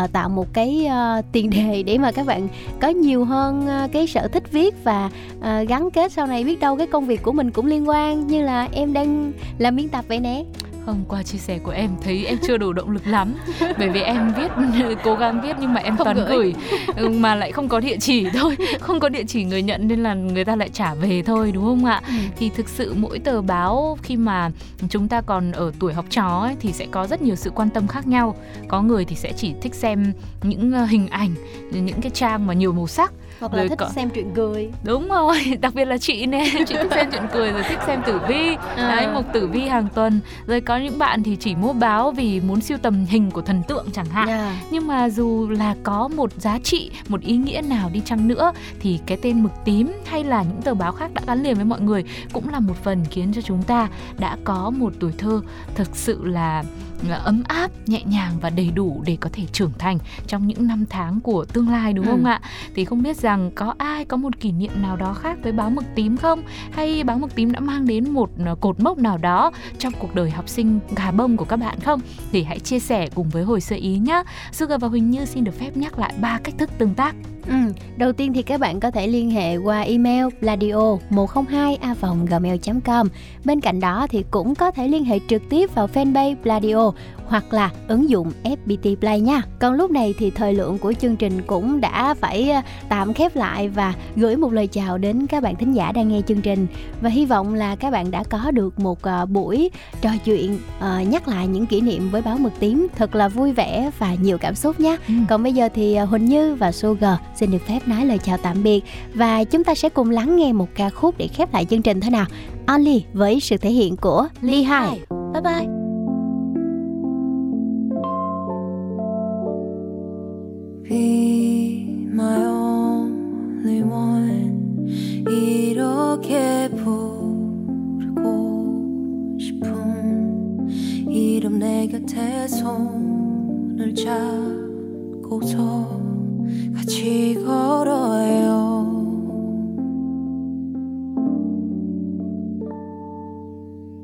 uh, 0.03 0.11
tạo 0.11 0.29
một 0.29 0.53
cái 0.53 0.87
uh, 0.87 1.25
tiền 1.31 1.49
đề 1.49 1.83
để 1.85 1.97
mà 1.97 2.11
các 2.11 2.25
bạn 2.25 2.47
có 2.81 2.87
nhiều 2.87 3.25
hơn 3.25 3.67
uh, 3.85 3.91
cái 3.91 4.07
sở 4.07 4.27
thích 4.27 4.51
viết 4.51 4.75
và 4.83 5.09
uh, 5.37 5.69
gắn 5.69 5.91
kết 5.91 6.11
sau 6.11 6.27
này 6.27 6.43
biết 6.43 6.59
đâu 6.59 6.75
cái 6.75 6.87
công 6.87 7.05
việc 7.05 7.23
của 7.23 7.31
mình 7.31 7.51
cũng 7.51 7.65
liên 7.65 7.89
quan. 7.89 8.27
Như 8.27 8.41
là 8.41 8.67
em 8.71 8.93
đang 8.93 9.31
làm 9.57 9.75
biên 9.75 9.89
tập 9.89 10.05
vậy 10.07 10.19
nè. 10.19 10.43
Không 10.85 11.03
qua 11.07 11.23
chia 11.23 11.37
sẻ 11.37 11.59
của 11.63 11.71
em 11.71 11.89
thấy 12.03 12.25
em 12.25 12.37
chưa 12.47 12.57
đủ 12.57 12.73
động 12.73 12.91
lực 12.91 13.07
lắm. 13.07 13.35
Bởi 13.77 13.89
vì 13.89 14.01
em 14.01 14.33
viết 14.37 14.51
cố 15.03 15.15
gắng 15.15 15.41
viết 15.41 15.55
nhưng 15.59 15.73
mà 15.73 15.81
em 15.81 15.97
không 15.97 16.05
toàn 16.05 16.17
gửi. 16.17 16.27
gửi 16.29 16.53
ừ, 16.95 17.09
mà 17.09 17.35
lại 17.35 17.51
không 17.51 17.67
có 17.67 17.79
địa 17.79 17.97
chỉ 17.99 18.29
thôi 18.33 18.55
không 18.79 18.99
có 18.99 19.09
địa 19.09 19.23
chỉ 19.27 19.43
người 19.43 19.61
nhận 19.61 19.87
nên 19.87 20.03
là 20.03 20.13
người 20.13 20.45
ta 20.45 20.55
lại 20.55 20.69
trả 20.73 20.93
về 20.93 21.23
thôi 21.23 21.51
đúng 21.51 21.63
không 21.63 21.85
ạ? 21.85 22.01
Ừ. 22.07 22.13
thì 22.37 22.49
thực 22.49 22.69
sự 22.69 22.93
mỗi 22.97 23.19
tờ 23.19 23.41
báo 23.41 23.97
khi 24.03 24.17
mà 24.17 24.51
chúng 24.89 25.07
ta 25.07 25.21
còn 25.21 25.51
ở 25.51 25.71
tuổi 25.79 25.93
học 25.93 26.05
trò 26.09 26.39
ấy, 26.41 26.55
thì 26.59 26.73
sẽ 26.73 26.87
có 26.91 27.07
rất 27.07 27.21
nhiều 27.21 27.35
sự 27.35 27.49
quan 27.49 27.69
tâm 27.69 27.87
khác 27.87 28.07
nhau. 28.07 28.35
Có 28.67 28.81
người 28.81 29.05
thì 29.05 29.15
sẽ 29.15 29.33
chỉ 29.37 29.53
thích 29.61 29.75
xem 29.75 30.13
những 30.43 30.71
ờ, 30.71 30.85
hình 30.85 31.07
ảnh 31.07 31.35
những 31.71 32.01
cái 32.01 32.11
trang 32.11 32.47
mà 32.47 32.53
nhiều 32.53 32.73
màu 32.73 32.87
sắc 32.87 33.13
hoặc 33.39 33.53
là 33.53 33.59
rồi 33.59 33.69
thích 33.69 33.79
có... 33.79 33.89
xem 33.95 34.09
chuyện 34.09 34.31
cười 34.35 34.69
đúng 34.83 35.07
rồi 35.07 35.57
đặc 35.61 35.75
biệt 35.75 35.85
là 35.85 35.97
chị 35.97 36.25
nè 36.25 36.45
chị 36.67 36.75
thích 36.75 36.91
xem 36.91 37.09
chuyện 37.11 37.23
cười 37.33 37.51
rồi 37.51 37.63
thích 37.69 37.79
xem 37.87 38.01
tử 38.05 38.19
vi 38.27 38.55
à. 38.75 38.95
đấy 38.95 39.07
một 39.13 39.23
tử 39.33 39.47
vi 39.47 39.61
hàng 39.61 39.87
tuần 39.95 40.19
rồi 40.47 40.61
có 40.61 40.77
những 40.77 40.99
bạn 40.99 41.23
thì 41.23 41.35
chỉ 41.35 41.55
mua 41.55 41.73
báo 41.73 42.11
vì 42.11 42.39
muốn 42.39 42.61
siêu 42.61 42.77
tầm 42.81 43.05
hình 43.05 43.31
của 43.31 43.41
thần 43.41 43.61
tượng 43.67 43.85
chẳng 43.93 44.05
hạn 44.05 44.27
yeah. 44.27 44.39
Dạ. 44.39 44.61
nhưng 44.71 44.87
mà 44.87 45.09
dù 45.09 45.49
là 45.49 45.75
có 45.83 46.07
một 46.07 46.31
giá 46.37 46.59
trị 46.63 46.91
một 47.07 47.21
ý 47.21 47.37
nghĩa 47.37 47.61
nào 47.61 47.89
đi 47.93 48.01
chăng 48.05 48.27
nữa 48.27 48.51
thì 48.79 48.99
cái 49.05 49.17
tên 49.21 49.43
mực 49.43 49.51
tím 49.65 49.91
hay 50.05 50.23
là 50.23 50.43
những 50.43 50.61
tờ 50.61 50.73
báo 50.73 50.91
khác 50.91 51.11
đã 51.13 51.21
gắn 51.27 51.43
liền 51.43 51.55
với 51.55 51.65
mọi 51.65 51.81
người 51.81 52.03
cũng 52.33 52.49
là 52.49 52.59
một 52.59 52.83
phần 52.83 53.05
khiến 53.11 53.31
cho 53.35 53.41
chúng 53.41 53.63
ta 53.63 53.87
đã 54.17 54.37
có 54.43 54.69
một 54.69 54.93
tuổi 54.99 55.11
thơ 55.17 55.41
thực 55.75 55.95
sự 55.95 56.25
là 56.25 56.63
ấm 57.07 57.43
áp 57.47 57.71
nhẹ 57.85 58.03
nhàng 58.05 58.33
và 58.41 58.49
đầy 58.49 58.71
đủ 58.75 59.03
để 59.05 59.17
có 59.19 59.29
thể 59.33 59.43
trưởng 59.51 59.71
thành 59.77 59.97
trong 60.27 60.47
những 60.47 60.67
năm 60.67 60.85
tháng 60.89 61.21
của 61.21 61.45
tương 61.45 61.69
lai 61.69 61.93
đúng 61.93 62.05
ừ. 62.05 62.11
không 62.11 62.25
ạ? 62.25 62.41
Thì 62.75 62.85
không 62.85 63.03
biết 63.03 63.17
rằng 63.17 63.51
có 63.55 63.73
ai 63.77 64.05
có 64.05 64.17
một 64.17 64.39
kỷ 64.39 64.51
niệm 64.51 64.71
nào 64.81 64.95
đó 64.95 65.13
khác 65.13 65.37
với 65.43 65.51
báo 65.51 65.69
mực 65.69 65.85
tím 65.95 66.17
không? 66.17 66.43
Hay 66.71 67.03
báo 67.03 67.19
mực 67.19 67.35
tím 67.35 67.51
đã 67.51 67.59
mang 67.59 67.87
đến 67.87 68.09
một 68.09 68.29
ờ, 68.45 68.55
cột 68.55 68.79
mốc 68.79 68.97
nào 68.97 69.17
đó 69.17 69.51
trong 69.77 69.93
cuộc 69.99 70.15
đời 70.15 70.31
học 70.31 70.49
sinh 70.49 70.79
gà 70.95 71.11
bông 71.11 71.37
của 71.37 71.45
các 71.45 71.57
bạn 71.57 71.79
không? 71.79 72.01
Thì 72.31 72.43
hãy 72.43 72.59
chia 72.59 72.79
sẻ 72.79 73.09
cùng 73.15 73.29
với 73.29 73.43
hồi 73.43 73.61
sơ 73.61 73.75
ý 73.75 73.97
nhé 73.97 74.23
Sugar 74.51 74.81
và 74.81 74.87
Huỳnh 74.87 75.11
Như 75.11 75.25
xin 75.25 75.43
được 75.43 75.59
phép 75.59 75.77
nhắc 75.77 75.99
lại 75.99 76.13
ba 76.21 76.39
cách 76.43 76.55
thức 76.57 76.69
tương 76.77 76.93
tác 76.93 77.15
Ừ, 77.49 77.55
đầu 77.97 78.13
tiên 78.13 78.33
thì 78.33 78.41
các 78.41 78.59
bạn 78.59 78.79
có 78.79 78.91
thể 78.91 79.07
liên 79.07 79.31
hệ 79.31 79.57
qua 79.57 79.81
email 79.81 80.25
pladio 80.39 80.97
102 81.09 81.75
a 81.75 81.95
gmail.com. 82.29 83.07
Bên 83.45 83.61
cạnh 83.61 83.79
đó 83.79 84.07
thì 84.09 84.23
cũng 84.31 84.55
có 84.55 84.71
thể 84.71 84.87
liên 84.87 85.05
hệ 85.05 85.19
trực 85.27 85.41
tiếp 85.49 85.75
vào 85.75 85.87
fanpage 85.93 86.35
Pladio 86.43 86.91
hoặc 87.29 87.53
là 87.53 87.69
ứng 87.87 88.09
dụng 88.09 88.31
FPT 88.43 88.95
Play 88.95 89.21
nha. 89.21 89.41
Còn 89.59 89.73
lúc 89.73 89.91
này 89.91 90.13
thì 90.17 90.31
thời 90.31 90.53
lượng 90.53 90.77
của 90.77 90.93
chương 90.93 91.15
trình 91.15 91.41
cũng 91.47 91.81
đã 91.81 92.13
phải 92.13 92.49
ờ, 92.49 92.61
tạm 92.89 93.13
khép 93.13 93.35
lại 93.35 93.69
và 93.69 93.93
gửi 94.15 94.37
một 94.37 94.53
lời 94.53 94.67
chào 94.67 94.97
đến 94.97 95.27
các 95.27 95.43
bạn 95.43 95.55
thính 95.55 95.75
giả 95.75 95.91
đang 95.91 96.07
nghe 96.07 96.21
chương 96.27 96.41
trình 96.41 96.67
và 97.01 97.09
hy 97.09 97.25
vọng 97.25 97.53
là 97.53 97.75
các 97.75 97.91
bạn 97.91 98.11
đã 98.11 98.23
có 98.23 98.51
được 98.51 98.79
một 98.79 99.01
ờ, 99.01 99.25
buổi 99.25 99.71
trò 100.01 100.09
chuyện 100.25 100.59
uh, 100.77 101.07
nhắc 101.07 101.27
lại 101.27 101.47
những 101.47 101.65
kỷ 101.65 101.81
niệm 101.81 102.09
với 102.09 102.21
báo 102.21 102.37
mực 102.37 102.53
tím 102.59 102.87
thật 102.95 103.15
là 103.15 103.27
vui 103.27 103.51
vẻ 103.51 103.91
và 103.99 104.15
nhiều 104.21 104.37
cảm 104.37 104.55
xúc 104.55 104.79
nhé. 104.79 104.97
Ừ. 105.07 105.13
Còn 105.29 105.43
bây 105.43 105.53
giờ 105.53 105.69
thì 105.73 105.97
Huỳnh 105.97 106.25
Như 106.25 106.55
và 106.55 106.71
Sugar 106.71 107.15
xin 107.35 107.51
được 107.51 107.67
phép 107.67 107.79
nói 107.87 108.05
lời 108.05 108.17
chào 108.17 108.37
tạm 108.37 108.63
biệt 108.63 108.83
và 109.13 109.43
chúng 109.43 109.63
ta 109.63 109.75
sẽ 109.75 109.89
cùng 109.89 110.09
lắng 110.09 110.35
nghe 110.35 110.53
một 110.53 110.67
ca 110.75 110.89
khúc 110.89 111.17
để 111.17 111.27
khép 111.27 111.53
lại 111.53 111.65
chương 111.65 111.81
trình 111.81 112.01
thế 112.01 112.09
nào. 112.09 112.25
Only 112.67 113.03
với 113.13 113.39
sự 113.39 113.57
thể 113.57 113.69
hiện 113.69 113.97
của 113.97 114.27
Lee 114.41 114.63
Hai. 114.63 114.99
Bye 115.33 115.41
bye. 115.41 115.88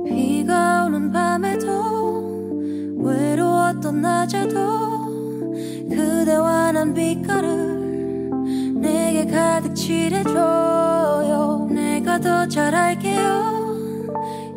비가 0.06 0.86
오는 0.86 1.12
밤에도 1.12 1.66
외로웠던 3.00 4.02
낮에도 4.02 4.95
그대와 5.90 6.72
난 6.72 6.94
빛깔을 6.94 8.32
내게 8.76 9.26
가득 9.26 9.76
칠해줘요. 9.76 11.68
내가 11.70 12.20
더 12.20 12.48
잘할게요. 12.48 13.56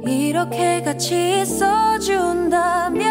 이렇게 0.06 0.82
같이 0.82 1.40
있어준다면 1.42 3.02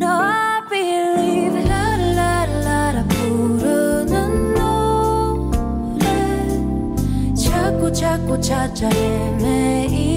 No 0.00 0.06
I 0.06 0.62
believe 0.68 1.56
it. 1.58 1.68
라라라라 1.68 3.04
부르는 3.08 4.54
노래. 4.54 6.04
자꾸 7.34 7.92
자꾸 7.92 8.40
찾아 8.40 8.88
헤매이 8.88 10.07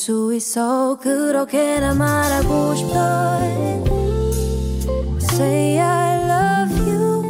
수 0.00 0.34
있어. 0.34 0.96
그렇게나 0.98 1.92
말하고 1.92 2.74
싶어. 2.74 3.38
Say 5.20 5.78
I 5.78 6.16
love 6.24 6.74
you. 6.90 7.20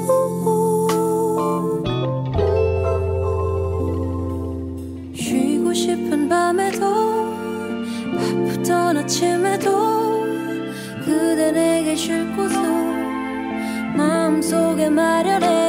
쉬고 5.16 5.74
싶은 5.74 6.28
밤에도 6.28 7.24
바쁘던 8.16 8.98
아침에도 8.98 10.22
그대 11.04 11.50
내게 11.50 11.96
쉴 11.96 12.37
곳을 12.37 12.62
마음속에 13.96 14.88
마련해. 14.88 15.60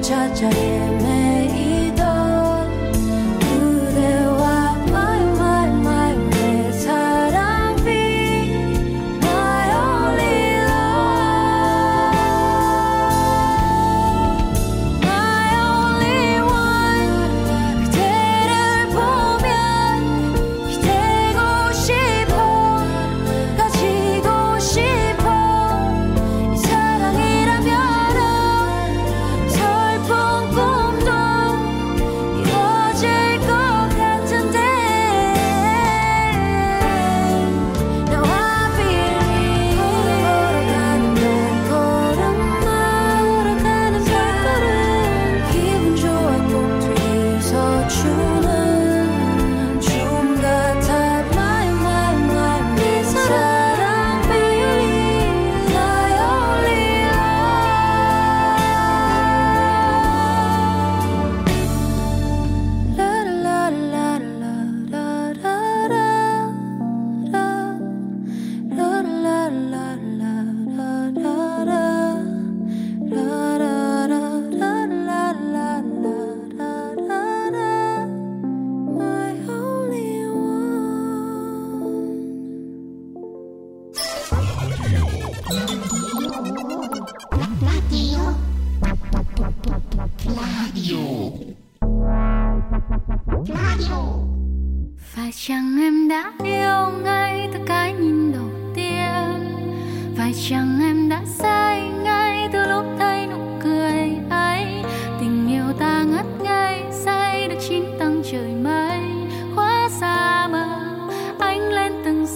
찾아 0.00 0.48
헤매. 0.48 1.27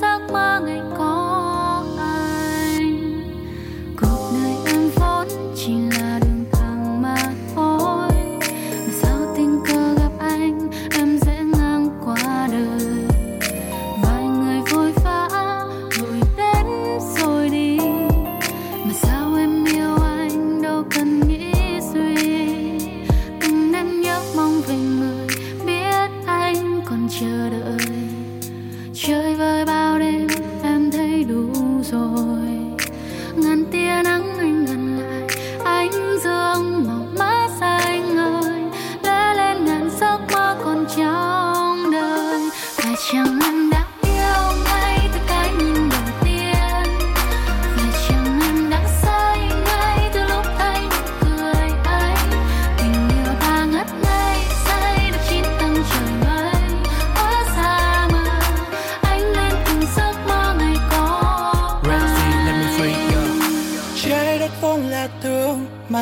giấc 0.02 0.30
mơ 0.32 0.41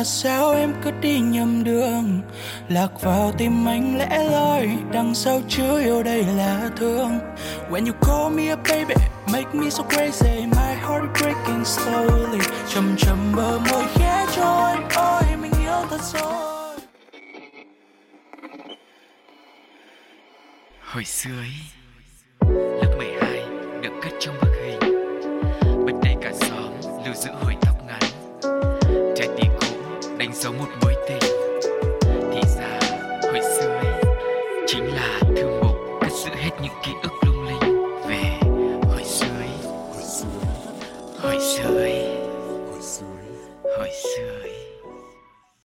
mà 0.01 0.05
sao 0.05 0.51
em 0.51 0.73
cứ 0.83 0.91
đi 0.91 1.19
nhầm 1.19 1.63
đường? 1.63 2.21
Lạc 2.69 3.01
vào 3.01 3.31
tim 3.37 3.67
anh 3.67 3.97
lẽ 3.97 4.23
loi, 4.31 4.69
đằng 4.91 5.15
sau 5.15 5.41
chứa 5.47 5.79
yêu 5.79 6.03
đây 6.03 6.25
là 6.37 6.69
thương. 6.75 7.19
When 7.69 7.85
you 7.85 7.93
call 8.01 8.37
me 8.37 8.47
a 8.47 8.55
baby, 8.55 8.95
make 9.33 9.53
me 9.53 9.69
so 9.69 9.83
crazy. 9.83 10.47
My 10.47 10.75
heart 10.81 11.03
breaking 11.19 11.63
slowly. 11.63 12.39
Chầm 12.73 12.95
chầm 12.97 13.17
bờ 13.35 13.59
môi 13.71 13.83
khẽ 13.93 14.25
trôi 14.35 14.75
ôi 14.95 15.23
mình 15.41 15.51
yêu 15.61 15.85
thật 15.89 16.01
rồi. 16.13 16.77
Hồi 20.81 21.05
xưa 21.05 21.37
ấy, 21.39 21.53
lớp 22.81 22.95
12 22.97 23.43
được 23.81 23.93
cất 24.01 24.11
trong 24.19 24.35
bức 24.41 24.51
hình. 24.63 24.79
Bên 25.85 25.95
đây 26.03 26.15
cả 26.21 26.31
xóm 26.33 26.71
lưu 27.05 27.13
giữ 27.13 27.31
hồi 27.31 27.55
đánh 30.21 30.33
dấu 30.33 30.53
một 30.53 30.67
mới 30.81 30.90